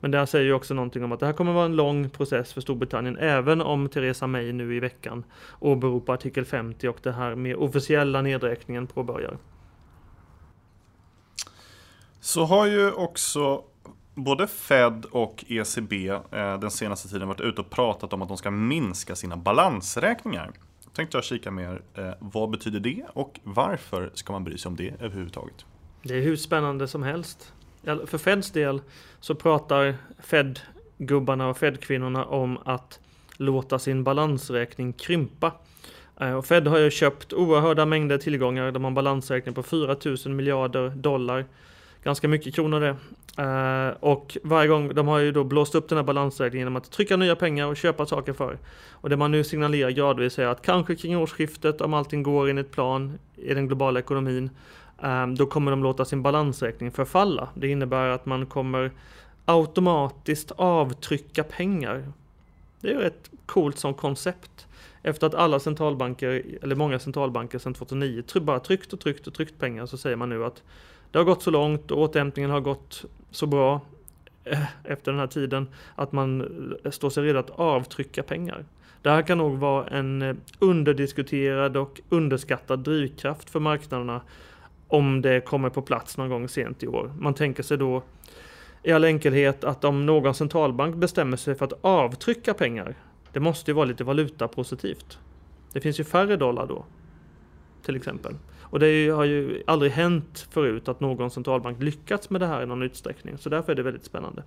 Men 0.01 0.11
det 0.11 0.19
här 0.19 0.27
säger 0.27 0.45
ju 0.45 0.53
också 0.53 0.75
någonting 0.75 1.05
om 1.05 1.13
att 1.13 1.21
det 1.21 1.27
här 1.27 1.33
kommer 1.33 1.53
vara 1.53 1.65
en 1.65 1.77
lång 1.77 2.11
process 2.11 2.53
för 2.53 2.61
Storbritannien, 2.61 3.17
även 3.17 3.61
om 3.61 3.89
Theresa 3.89 4.27
May 4.27 4.53
nu 4.53 4.77
i 4.77 4.81
veckan 4.81 5.25
åberopar 5.61 6.15
artikel 6.15 6.45
50 6.45 6.89
och 6.89 6.99
det 7.03 7.13
här 7.13 7.35
med 7.35 7.57
officiella 7.57 8.23
nedräkningen 8.23 8.87
påbörjar. 8.87 9.39
Så 12.21 12.45
har 12.45 12.67
ju 12.67 12.93
också 12.93 13.65
både 14.15 14.47
Fed 14.47 15.05
och 15.11 15.45
ECB 15.49 16.09
eh, 16.09 16.59
den 16.61 16.71
senaste 16.71 17.09
tiden 17.09 17.29
varit 17.29 17.41
ute 17.41 17.61
och 17.61 17.71
pratat 17.71 18.13
om 18.13 18.23
att 18.23 18.29
de 18.29 18.37
ska 18.37 18.51
minska 18.51 19.17
sina 19.17 19.37
balansräkningar. 19.37 20.53
Tänkte 20.95 21.17
jag 21.17 21.25
kika 21.25 21.51
mer, 21.51 21.83
eh, 21.95 22.11
vad 22.19 22.51
betyder 22.51 22.81
det 22.81 23.05
och 23.13 23.41
varför 23.45 24.11
ska 24.15 24.33
man 24.33 24.45
bry 24.45 24.59
sig 24.59 24.69
om 24.69 24.77
det 24.77 24.95
överhuvudtaget? 25.01 25.67
Det 26.03 26.15
är 26.15 26.23
hur 26.23 26.37
spännande 26.37 26.89
som 26.89 27.03
helst. 27.03 27.53
För 28.07 28.19
Feds 28.19 28.51
del 28.51 28.81
så 29.21 29.35
pratar 29.35 29.95
Fed-gubbarna 30.23 31.49
och 31.49 31.59
Fed-kvinnorna 31.59 32.25
om 32.25 32.59
att 32.65 33.01
låta 33.37 33.79
sin 33.79 34.05
balansräkning 34.05 34.93
krympa. 34.93 35.53
Eh, 36.21 36.33
och 36.33 36.47
Fed 36.47 36.67
har 36.67 36.79
ju 36.79 36.91
köpt 36.91 37.33
oerhörda 37.33 37.87
mängder 37.87 38.19
tillgångar. 38.19 38.73
De 38.73 38.85
har 38.85 38.91
en 38.91 38.95
balansräkning 38.95 39.55
på 39.55 39.63
4 39.63 39.97
000 40.05 40.35
miljarder 40.35 40.91
dollar. 40.91 41.45
Ganska 42.03 42.29
mycket 42.29 42.55
kronor 42.55 42.81
det. 42.81 42.97
Eh, 43.43 43.97
och 44.01 44.39
varje 44.43 44.69
gång, 44.69 44.95
de 44.95 45.09
har 45.09 45.19
ju 45.19 45.33
då 45.33 45.45
blåst 45.45 45.75
upp 45.75 45.89
den 45.89 45.99
här 45.99 46.03
balansräkningen 46.03 46.61
genom 46.61 46.77
att 46.77 46.91
trycka 46.91 47.17
nya 47.17 47.37
pengar 47.37 47.67
och 47.67 47.77
köpa 47.77 48.07
saker 48.07 48.33
för. 48.33 48.59
Och 48.91 49.11
det 49.11 49.17
man 49.17 49.31
nu 49.31 49.45
signalerar 49.45 49.91
gradvis 49.91 50.39
är 50.39 50.47
att 50.47 50.63
kanske 50.63 50.97
kring 50.97 51.17
årsskiftet, 51.17 51.81
om 51.81 51.95
allting 51.95 52.23
går 52.23 52.49
enligt 52.49 52.73
plan 52.73 53.19
i 53.37 53.55
den 53.55 53.67
globala 53.67 54.01
ekonomin, 54.01 54.51
Ehm, 55.03 55.35
då 55.35 55.47
kommer 55.47 55.71
de 55.71 55.83
låta 55.83 56.05
sin 56.05 56.23
balansräkning 56.23 56.91
förfalla. 56.91 57.49
Det 57.55 57.69
innebär 57.69 58.09
att 58.09 58.27
man 58.27 58.47
kommer 58.47 58.91
automatiskt 59.45 60.53
avtrycka 60.57 61.45
pengar. 61.45 62.13
Det 62.81 62.93
är 62.93 62.99
rätt 62.99 63.31
coolt 63.47 63.79
som 63.79 63.95
koncept. 63.95 64.67
Efter 65.03 65.27
att 65.27 65.35
alla 65.35 65.61
centralbanker, 65.61 66.43
eller 66.63 66.77
många 66.77 66.99
centralbanker 66.99 67.59
sedan 67.59 67.75
2009, 67.75 68.23
bara 68.41 68.61
tryckt 68.61 68.93
och 68.93 69.01
tryckt 69.01 69.27
och 69.27 69.35
tryckt 69.35 69.59
pengar 69.59 69.87
så 69.87 69.97
säger 69.97 70.17
man 70.17 70.29
nu 70.29 70.45
att 70.45 70.63
det 71.11 71.19
har 71.19 71.25
gått 71.25 71.43
så 71.43 71.51
långt 71.51 71.91
och 71.91 71.99
återhämtningen 71.99 72.51
har 72.51 72.61
gått 72.61 73.05
så 73.31 73.47
bra 73.47 73.81
eh, 74.45 74.63
efter 74.85 75.13
den 75.13 75.21
här 75.21 75.27
tiden 75.27 75.69
att 75.95 76.13
man 76.13 76.41
eh, 76.85 76.91
står 76.91 77.11
sig 77.11 77.25
redo 77.25 77.39
att 77.39 77.51
avtrycka 77.51 78.23
pengar. 78.23 78.65
Det 79.03 79.11
här 79.11 79.23
kan 79.23 79.39
nog 79.39 79.59
vara 79.59 79.87
en 79.87 80.23
eh, 80.23 80.37
underdiskuterad 80.59 81.77
och 81.77 82.01
underskattad 82.09 82.79
drivkraft 82.79 83.51
för 83.51 83.61
marknaderna 83.61 84.21
om 84.89 85.23
det 85.23 85.41
kommer 85.41 85.71
på 85.71 85.83
plats 85.83 86.17
någon 86.17 86.29
gång 86.29 86.49
sent 86.49 86.83
i 86.83 86.87
år. 86.87 87.13
Man 87.19 87.35
tänker 87.35 87.63
sig 87.63 87.79
då 87.79 88.03
i 88.83 88.93
all 88.93 89.05
enkelhet 89.05 89.65
att 89.65 89.85
om 89.85 90.07
någon 90.07 90.35
centralbank 90.35 90.97
bestämmer 90.97 91.37
sig 91.37 91.55
för 91.55 91.65
att 91.65 91.73
avtrycka 91.81 92.55
pengar, 92.55 92.95
det 93.33 93.41
måste 93.41 93.71
ju 93.71 93.75
vara 93.75 93.85
lite 93.85 94.05
valutapositivt. 94.05 95.19
Det 95.73 95.81
finns 95.81 96.01
ju 96.01 96.05
färre 96.05 96.37
dollar 96.37 96.67
då, 96.67 96.85
till 97.83 97.97
exempel. 97.97 98.35
Och 98.61 98.79
det 98.81 99.09
har 99.09 99.25
ju 99.25 99.63
aldrig 99.67 99.93
hänt 99.93 100.47
förut 100.51 100.89
att 100.89 101.01
någon 101.01 101.31
centralbank 101.31 101.83
lyckats 101.83 102.31
med 102.31 102.41
det 102.41 102.47
här 102.47 102.63
i 102.63 102.67
någon 102.67 102.83
utsträckning. 102.83 103.39
Så 103.39 103.49
därför 103.49 103.73
är 103.73 103.77
det 103.77 103.83
väldigt 103.83 104.05
spännande. 104.05 104.43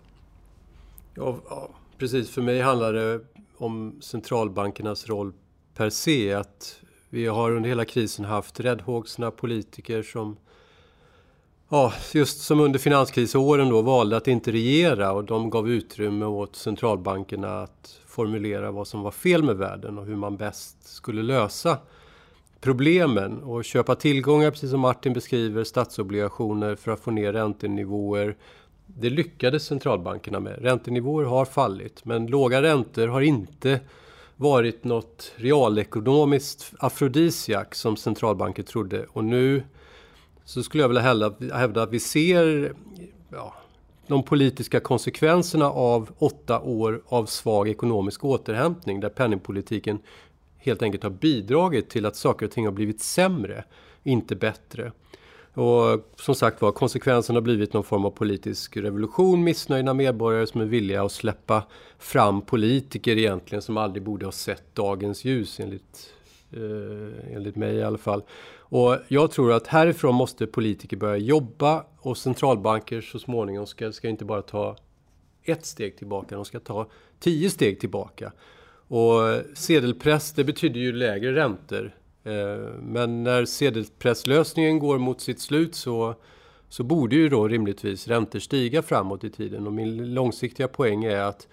Ja, 1.15 1.37
ja, 1.49 1.69
precis. 1.97 2.29
För 2.29 2.41
mig 2.41 2.61
handlar 2.61 2.93
det 2.93 3.19
om 3.57 3.97
centralbankernas 4.01 5.09
roll 5.09 5.33
per 5.75 5.89
se. 5.89 6.33
Att 6.33 6.80
vi 7.13 7.27
har 7.27 7.51
under 7.51 7.69
hela 7.69 7.85
krisen 7.85 8.25
haft 8.25 8.59
räddhågsna 8.59 9.31
politiker 9.31 10.03
som 10.03 10.37
Ja, 11.73 11.93
just 12.13 12.41
som 12.41 12.59
under 12.59 12.79
finanskrisåren 12.79 13.69
då 13.69 13.81
valde 13.81 14.17
att 14.17 14.27
inte 14.27 14.51
regera 14.51 15.11
och 15.11 15.23
de 15.23 15.49
gav 15.49 15.69
utrymme 15.69 16.25
åt 16.25 16.55
centralbankerna 16.55 17.61
att 17.61 17.99
formulera 18.07 18.71
vad 18.71 18.87
som 18.87 19.01
var 19.01 19.11
fel 19.11 19.43
med 19.43 19.57
världen 19.57 19.97
och 19.97 20.05
hur 20.05 20.15
man 20.15 20.37
bäst 20.37 20.83
skulle 20.83 21.23
lösa 21.23 21.77
problemen 22.61 23.43
och 23.43 23.65
köpa 23.65 23.95
tillgångar, 23.95 24.51
precis 24.51 24.71
som 24.71 24.79
Martin 24.79 25.13
beskriver, 25.13 25.63
statsobligationer 25.63 26.75
för 26.75 26.91
att 26.91 26.99
få 26.99 27.11
ner 27.11 27.33
räntenivåer. 27.33 28.35
Det 28.85 29.09
lyckades 29.09 29.65
centralbankerna 29.65 30.39
med. 30.39 30.61
Räntenivåer 30.61 31.25
har 31.25 31.45
fallit, 31.45 32.05
men 32.05 32.27
låga 32.27 32.61
räntor 32.61 33.07
har 33.07 33.21
inte 33.21 33.79
varit 34.41 34.83
något 34.83 35.31
realekonomiskt 35.35 36.73
afrodisiak 36.79 37.75
som 37.75 37.97
centralbanker 37.97 38.63
trodde. 38.63 39.05
Och 39.09 39.23
nu 39.23 39.63
så 40.45 40.63
skulle 40.63 40.83
jag 40.83 40.87
vilja 40.87 41.01
hävda, 41.53 41.83
att 41.83 41.91
vi 41.91 41.99
ser 41.99 42.73
ja, 43.29 43.53
de 44.07 44.23
politiska 44.23 44.79
konsekvenserna 44.79 45.65
av 45.65 46.09
åtta 46.17 46.59
år 46.59 47.01
av 47.05 47.25
svag 47.25 47.69
ekonomisk 47.69 48.25
återhämtning 48.25 48.99
där 48.99 49.09
penningpolitiken 49.09 49.99
helt 50.57 50.81
enkelt 50.81 51.03
har 51.03 51.09
bidragit 51.09 51.89
till 51.89 52.05
att 52.05 52.15
saker 52.15 52.45
och 52.45 52.51
ting 52.51 52.65
har 52.65 52.73
blivit 52.73 53.01
sämre, 53.01 53.63
inte 54.03 54.35
bättre. 54.35 54.91
Och 55.53 56.11
som 56.15 56.35
sagt 56.35 56.61
var, 56.61 56.71
konsekvensen 56.71 57.35
har 57.35 57.41
blivit 57.41 57.73
någon 57.73 57.83
form 57.83 58.05
av 58.05 58.11
politisk 58.11 58.77
revolution, 58.77 59.43
missnöjda 59.43 59.93
medborgare 59.93 60.47
som 60.47 60.61
är 60.61 60.65
villiga 60.65 61.03
att 61.03 61.11
släppa 61.11 61.63
fram 61.99 62.41
politiker 62.41 63.17
egentligen 63.17 63.61
som 63.61 63.77
aldrig 63.77 64.03
borde 64.03 64.25
ha 64.25 64.31
sett 64.31 64.75
dagens 64.75 65.25
ljus 65.25 65.59
enligt, 65.59 66.13
eh, 66.51 67.35
enligt 67.35 67.55
mig 67.55 67.75
i 67.75 67.83
alla 67.83 67.97
fall. 67.97 68.23
Och 68.59 68.97
jag 69.07 69.31
tror 69.31 69.53
att 69.53 69.67
härifrån 69.67 70.15
måste 70.15 70.47
politiker 70.47 70.97
börja 70.97 71.17
jobba 71.17 71.85
och 71.97 72.17
centralbanker 72.17 73.01
så 73.01 73.19
småningom 73.19 73.67
ska, 73.67 73.91
ska 73.91 74.09
inte 74.09 74.25
bara 74.25 74.41
ta 74.41 74.75
ett 75.43 75.65
steg 75.65 75.97
tillbaka, 75.97 76.35
de 76.35 76.45
ska 76.45 76.59
ta 76.59 76.87
tio 77.19 77.49
steg 77.49 77.79
tillbaka. 77.79 78.31
Och 78.87 79.21
sedelpress, 79.53 80.33
det 80.33 80.43
betyder 80.43 80.79
ju 80.79 80.93
lägre 80.93 81.35
räntor. 81.35 81.95
Eh, 82.23 82.73
men 82.81 83.23
när 83.23 83.45
sedelpresslösningen 83.45 84.79
går 84.79 84.97
mot 84.97 85.21
sitt 85.21 85.39
slut 85.39 85.75
så, 85.75 86.15
så 86.69 86.83
borde 86.83 87.15
ju 87.15 87.29
då 87.29 87.47
rimligtvis 87.47 88.07
räntor 88.07 88.39
stiga 88.39 88.81
framåt 88.81 89.23
i 89.23 89.29
tiden. 89.29 89.67
Och 89.67 89.73
min 89.73 90.13
långsiktiga 90.13 90.67
poäng 90.67 91.03
är 91.03 91.21
att, 91.21 91.47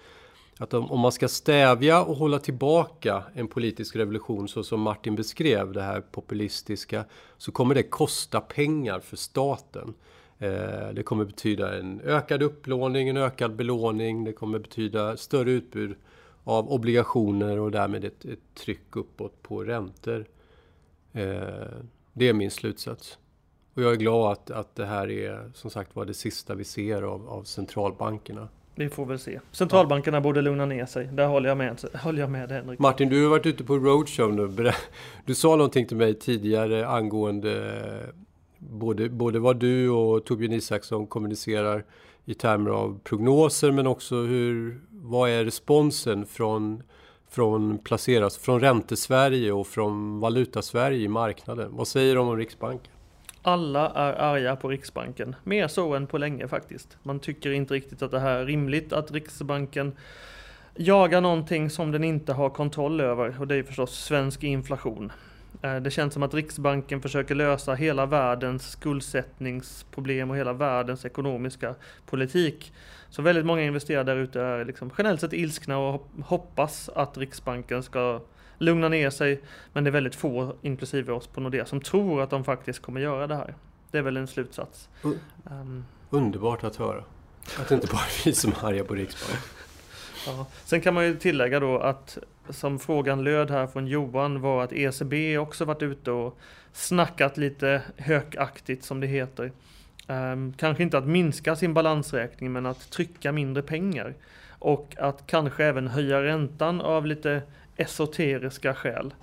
att 0.57 0.73
om, 0.73 0.99
man 0.99 1.11
ska 1.11 1.27
stävja 1.27 2.03
och 2.03 2.15
hålla 2.15 2.39
tillbaka 2.39 3.23
en 3.33 3.47
politisk 3.47 3.95
revolution 3.95 4.47
så 4.47 4.63
som 4.63 4.81
Martin 4.81 5.15
beskrev, 5.15 5.73
det 5.73 5.81
här 5.81 6.01
populistiska, 6.01 7.05
så 7.37 7.51
kommer 7.51 7.75
det 7.75 7.83
kosta 7.83 8.41
pengar 8.41 8.99
för 8.99 9.17
staten. 9.17 9.93
Eh, 10.39 10.89
det 10.93 11.03
kommer 11.05 11.25
betyda 11.25 11.79
en 11.79 12.01
ökad 12.01 12.43
upplåning, 12.43 13.09
en 13.09 13.17
ökad 13.17 13.55
belåning, 13.55 14.23
det 14.23 14.33
kommer 14.33 14.59
betyda 14.59 15.17
större 15.17 15.51
utbud 15.51 15.95
av 16.43 16.71
obligationer 16.71 17.59
och 17.59 17.71
därmed 17.71 18.05
ett, 18.05 18.25
ett 18.25 18.55
tryck 18.55 18.95
uppåt 18.95 19.41
på 19.43 19.63
räntor. 19.63 20.25
Eh, 21.13 21.23
det 22.13 22.29
är 22.29 22.33
min 22.33 22.51
slutsats. 22.51 23.17
Och 23.73 23.81
jag 23.81 23.91
är 23.91 23.95
glad 23.95 24.31
att, 24.31 24.51
att 24.51 24.75
det 24.75 24.85
här 24.85 25.09
är 25.09 25.51
som 25.53 25.69
sagt 25.69 25.95
var 25.95 26.05
det 26.05 26.13
sista 26.13 26.55
vi 26.55 26.63
ser 26.63 27.01
av, 27.01 27.29
av 27.29 27.43
centralbankerna. 27.43 28.47
Vi 28.75 28.89
får 28.89 29.05
väl 29.05 29.19
se. 29.19 29.39
Centralbankerna 29.51 30.17
ja. 30.17 30.21
borde 30.21 30.41
lugna 30.41 30.65
ner 30.65 30.85
sig. 30.85 31.09
Där 31.13 31.27
håller 31.27 31.49
jag 31.49 31.57
med, 31.57 31.79
håller 31.93 32.19
jag 32.19 32.31
med 32.31 32.51
Henrik. 32.51 32.79
Martin, 32.79 33.09
du 33.09 33.23
har 33.23 33.29
varit 33.29 33.45
ute 33.45 33.63
på 33.63 33.77
roadshow 33.77 34.33
nu. 34.33 34.71
Du 35.25 35.35
sa 35.35 35.55
någonting 35.55 35.87
till 35.87 35.97
mig 35.97 36.13
tidigare 36.13 36.87
angående 36.87 38.13
både, 38.57 39.09
både 39.09 39.39
vad 39.39 39.59
du 39.59 39.89
och 39.89 40.25
Torbjörn 40.25 40.53
Isaksson 40.53 41.07
kommunicerar 41.07 41.85
i 42.25 42.33
termer 42.33 42.71
av 42.71 42.99
prognoser 43.03 43.71
men 43.71 43.87
också 43.87 44.15
hur, 44.15 44.81
vad 44.89 45.29
är 45.29 45.45
responsen 45.45 46.25
från, 46.25 46.83
från 47.29 47.77
placeras, 47.77 48.37
från 48.37 48.59
Räntesverige 48.59 49.51
och 49.51 49.67
från 49.67 50.19
Valutasverige 50.19 50.99
i 50.99 51.07
marknaden? 51.07 51.69
Vad 51.71 51.87
säger 51.87 52.15
de 52.15 52.27
om 52.27 52.37
Riksbanken? 52.37 52.91
Alla 53.41 53.89
är 53.89 54.13
arga 54.13 54.55
på 54.55 54.67
Riksbanken. 54.67 55.35
Mer 55.43 55.67
så 55.67 55.95
än 55.95 56.07
på 56.07 56.17
länge 56.17 56.47
faktiskt. 56.47 56.97
Man 57.03 57.19
tycker 57.19 57.51
inte 57.51 57.73
riktigt 57.73 58.01
att 58.01 58.11
det 58.11 58.19
här 58.19 58.35
är 58.35 58.45
rimligt 58.45 58.93
att 58.93 59.11
Riksbanken 59.11 59.95
jagar 60.75 61.21
någonting 61.21 61.69
som 61.69 61.91
den 61.91 62.03
inte 62.03 62.33
har 62.33 62.49
kontroll 62.49 63.01
över 63.01 63.35
och 63.39 63.47
det 63.47 63.55
är 63.55 63.63
förstås 63.63 63.99
svensk 63.99 64.43
inflation. 64.43 65.11
Eh, 65.61 65.75
det 65.75 65.91
känns 65.91 66.13
som 66.13 66.23
att 66.23 66.33
Riksbanken 66.33 67.01
försöker 67.01 67.35
lösa 67.35 67.73
hela 67.73 68.05
världens 68.05 68.71
skuldsättningsproblem 68.71 70.29
och 70.29 70.37
hela 70.37 70.53
världens 70.53 71.05
ekonomiska 71.05 71.75
politik. 72.05 72.73
Så 73.09 73.21
väldigt 73.21 73.45
många 73.45 73.61
investerare 73.61 74.03
där 74.03 74.15
ute 74.15 74.41
är 74.41 74.65
liksom 74.65 74.91
generellt 74.97 75.21
sett 75.21 75.33
ilskna 75.33 75.77
och 75.77 76.07
hoppas 76.23 76.89
att 76.89 77.17
Riksbanken 77.17 77.83
ska 77.83 78.21
lugna 78.57 78.89
ner 78.89 79.09
sig. 79.09 79.41
Men 79.73 79.83
det 79.83 79.89
är 79.89 79.91
väldigt 79.91 80.15
få, 80.15 80.55
inklusive 80.61 81.13
oss 81.13 81.27
på 81.27 81.41
Nordea, 81.41 81.65
som 81.65 81.81
tror 81.81 82.21
att 82.21 82.29
de 82.29 82.43
faktiskt 82.43 82.81
kommer 82.81 83.01
göra 83.01 83.27
det 83.27 83.35
här. 83.35 83.55
Det 83.91 83.97
är 83.97 84.01
väl 84.01 84.17
en 84.17 84.27
slutsats. 84.27 84.89
Um, 85.43 85.85
Underbart 86.09 86.63
att 86.63 86.75
höra. 86.75 87.03
Att 87.59 87.67
det 87.69 87.75
inte 87.75 87.87
bara 87.87 88.01
är 88.01 88.25
vi 88.25 88.33
som 88.33 88.51
är 88.51 88.65
arga 88.65 88.83
på 88.83 88.95
Riksbanken. 88.95 89.41
Ja. 90.25 90.45
Sen 90.65 90.81
kan 90.81 90.93
man 90.93 91.05
ju 91.05 91.15
tillägga 91.15 91.59
då 91.59 91.79
att 91.79 92.17
som 92.49 92.79
frågan 92.79 93.23
löd 93.23 93.51
här 93.51 93.67
från 93.67 93.87
Johan 93.87 94.41
var 94.41 94.63
att 94.63 94.73
ECB 94.73 95.37
också 95.37 95.65
varit 95.65 95.83
ute 95.83 96.11
och 96.11 96.39
snackat 96.73 97.37
lite 97.37 97.81
hökaktigt 97.97 98.83
som 98.83 98.99
det 98.99 99.07
heter. 99.07 99.51
Um, 100.07 100.53
kanske 100.53 100.83
inte 100.83 100.97
att 100.97 101.07
minska 101.07 101.55
sin 101.55 101.73
balansräkning 101.73 102.51
men 102.51 102.65
att 102.65 102.91
trycka 102.91 103.31
mindre 103.31 103.63
pengar. 103.63 104.13
Och 104.59 104.95
att 104.97 105.27
kanske 105.27 105.65
även 105.65 105.87
höja 105.87 106.23
räntan 106.23 106.81
av 106.81 107.05
lite 107.05 107.41
esoteriska 107.77 108.73
skäl. 108.73 109.13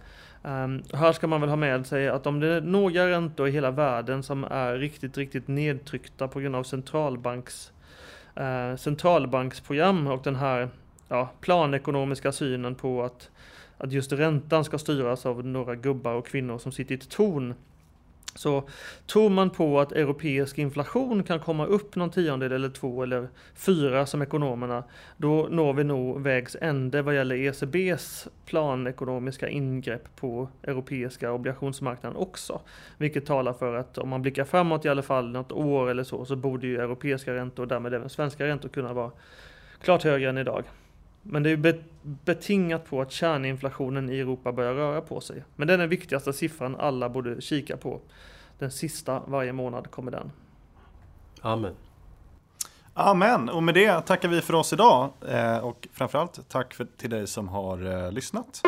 Um, 0.42 0.82
här 0.92 1.12
ska 1.12 1.26
man 1.26 1.40
väl 1.40 1.50
ha 1.50 1.56
med 1.56 1.86
sig 1.86 2.08
att 2.08 2.26
om 2.26 2.40
det 2.40 2.48
är 2.48 2.60
några 2.60 3.08
räntor 3.08 3.48
i 3.48 3.50
hela 3.50 3.70
världen 3.70 4.22
som 4.22 4.44
är 4.44 4.74
riktigt, 4.74 5.18
riktigt 5.18 5.48
nedtryckta 5.48 6.28
på 6.28 6.40
grund 6.40 6.56
av 6.56 6.62
centralbanks, 6.62 7.72
uh, 8.40 8.76
centralbanksprogram 8.76 10.06
och 10.06 10.22
den 10.22 10.36
här 10.36 10.68
ja, 11.08 11.30
planekonomiska 11.40 12.32
synen 12.32 12.74
på 12.74 13.02
att, 13.02 13.30
att 13.78 13.92
just 13.92 14.12
räntan 14.12 14.64
ska 14.64 14.78
styras 14.78 15.26
av 15.26 15.46
några 15.46 15.74
gubbar 15.74 16.14
och 16.14 16.26
kvinnor 16.26 16.58
som 16.58 16.72
sitter 16.72 16.94
i 16.94 16.98
ett 16.98 17.10
torn. 17.10 17.54
Så 18.34 18.68
tror 19.06 19.30
man 19.30 19.50
på 19.50 19.80
att 19.80 19.92
europeisk 19.92 20.58
inflation 20.58 21.22
kan 21.22 21.40
komma 21.40 21.66
upp 21.66 21.96
någon 21.96 22.10
tiondel 22.10 22.52
eller 22.52 22.68
två 22.68 23.02
eller 23.02 23.28
fyra 23.54 24.06
som 24.06 24.22
ekonomerna, 24.22 24.84
då 25.16 25.48
når 25.50 25.72
vi 25.72 25.84
nog 25.84 26.22
vägs 26.22 26.56
ände 26.60 27.02
vad 27.02 27.14
gäller 27.14 27.36
ECBs 27.36 28.28
planekonomiska 28.46 29.48
ingrepp 29.48 30.16
på 30.16 30.48
europeiska 30.62 31.32
obligationsmarknaden 31.32 32.16
också. 32.16 32.60
Vilket 32.98 33.26
talar 33.26 33.52
för 33.52 33.74
att 33.74 33.98
om 33.98 34.08
man 34.08 34.22
blickar 34.22 34.44
framåt 34.44 34.84
i 34.84 34.88
alla 34.88 35.02
fall 35.02 35.30
något 35.30 35.52
år 35.52 35.90
eller 35.90 36.04
så, 36.04 36.24
så 36.24 36.36
borde 36.36 36.66
ju 36.66 36.76
europeiska 36.76 37.34
räntor 37.34 37.62
och 37.62 37.68
därmed 37.68 37.94
även 37.94 38.08
svenska 38.08 38.46
räntor 38.46 38.68
kunna 38.68 38.92
vara 38.92 39.10
klart 39.82 40.02
högre 40.04 40.28
än 40.28 40.38
idag. 40.38 40.64
Men 41.30 41.42
det 41.42 41.50
är 41.50 41.82
betingat 42.02 42.84
på 42.84 43.00
att 43.00 43.12
kärninflationen 43.12 44.10
i 44.10 44.18
Europa 44.18 44.52
börjar 44.52 44.74
röra 44.74 45.00
på 45.00 45.20
sig. 45.20 45.44
Men 45.56 45.68
det 45.68 45.74
är 45.74 45.78
den 45.78 45.88
viktigaste 45.88 46.32
siffran 46.32 46.76
alla 46.76 47.08
borde 47.08 47.40
kika 47.40 47.76
på. 47.76 48.00
Den 48.58 48.70
sista 48.70 49.22
varje 49.26 49.52
månad 49.52 49.90
kommer 49.90 50.10
den. 50.10 50.32
Amen. 51.40 51.74
Amen. 52.94 53.48
Och 53.48 53.62
med 53.62 53.74
det 53.74 54.00
tackar 54.00 54.28
vi 54.28 54.40
för 54.40 54.54
oss 54.54 54.72
idag. 54.72 55.10
Eh, 55.28 55.58
och 55.58 55.88
framförallt 55.92 56.48
tack 56.48 56.74
för, 56.74 56.86
till 56.96 57.10
dig 57.10 57.26
som 57.26 57.48
har 57.48 58.04
eh, 58.04 58.12
lyssnat. 58.12 58.62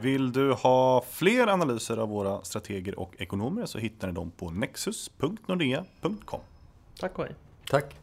Vill 0.00 0.32
du 0.32 0.52
ha 0.52 1.04
fler 1.10 1.46
analyser 1.46 1.96
av 1.96 2.08
våra 2.08 2.44
strateger 2.44 2.98
och 2.98 3.14
ekonomer 3.18 3.66
så 3.66 3.78
hittar 3.78 4.08
ni 4.08 4.14
dem 4.14 4.30
på 4.30 4.50
nexus.nordea.com. 4.50 6.40
Tack 7.00 7.18
och 7.18 7.24
hej. 7.24 7.34
Tack. 7.70 7.96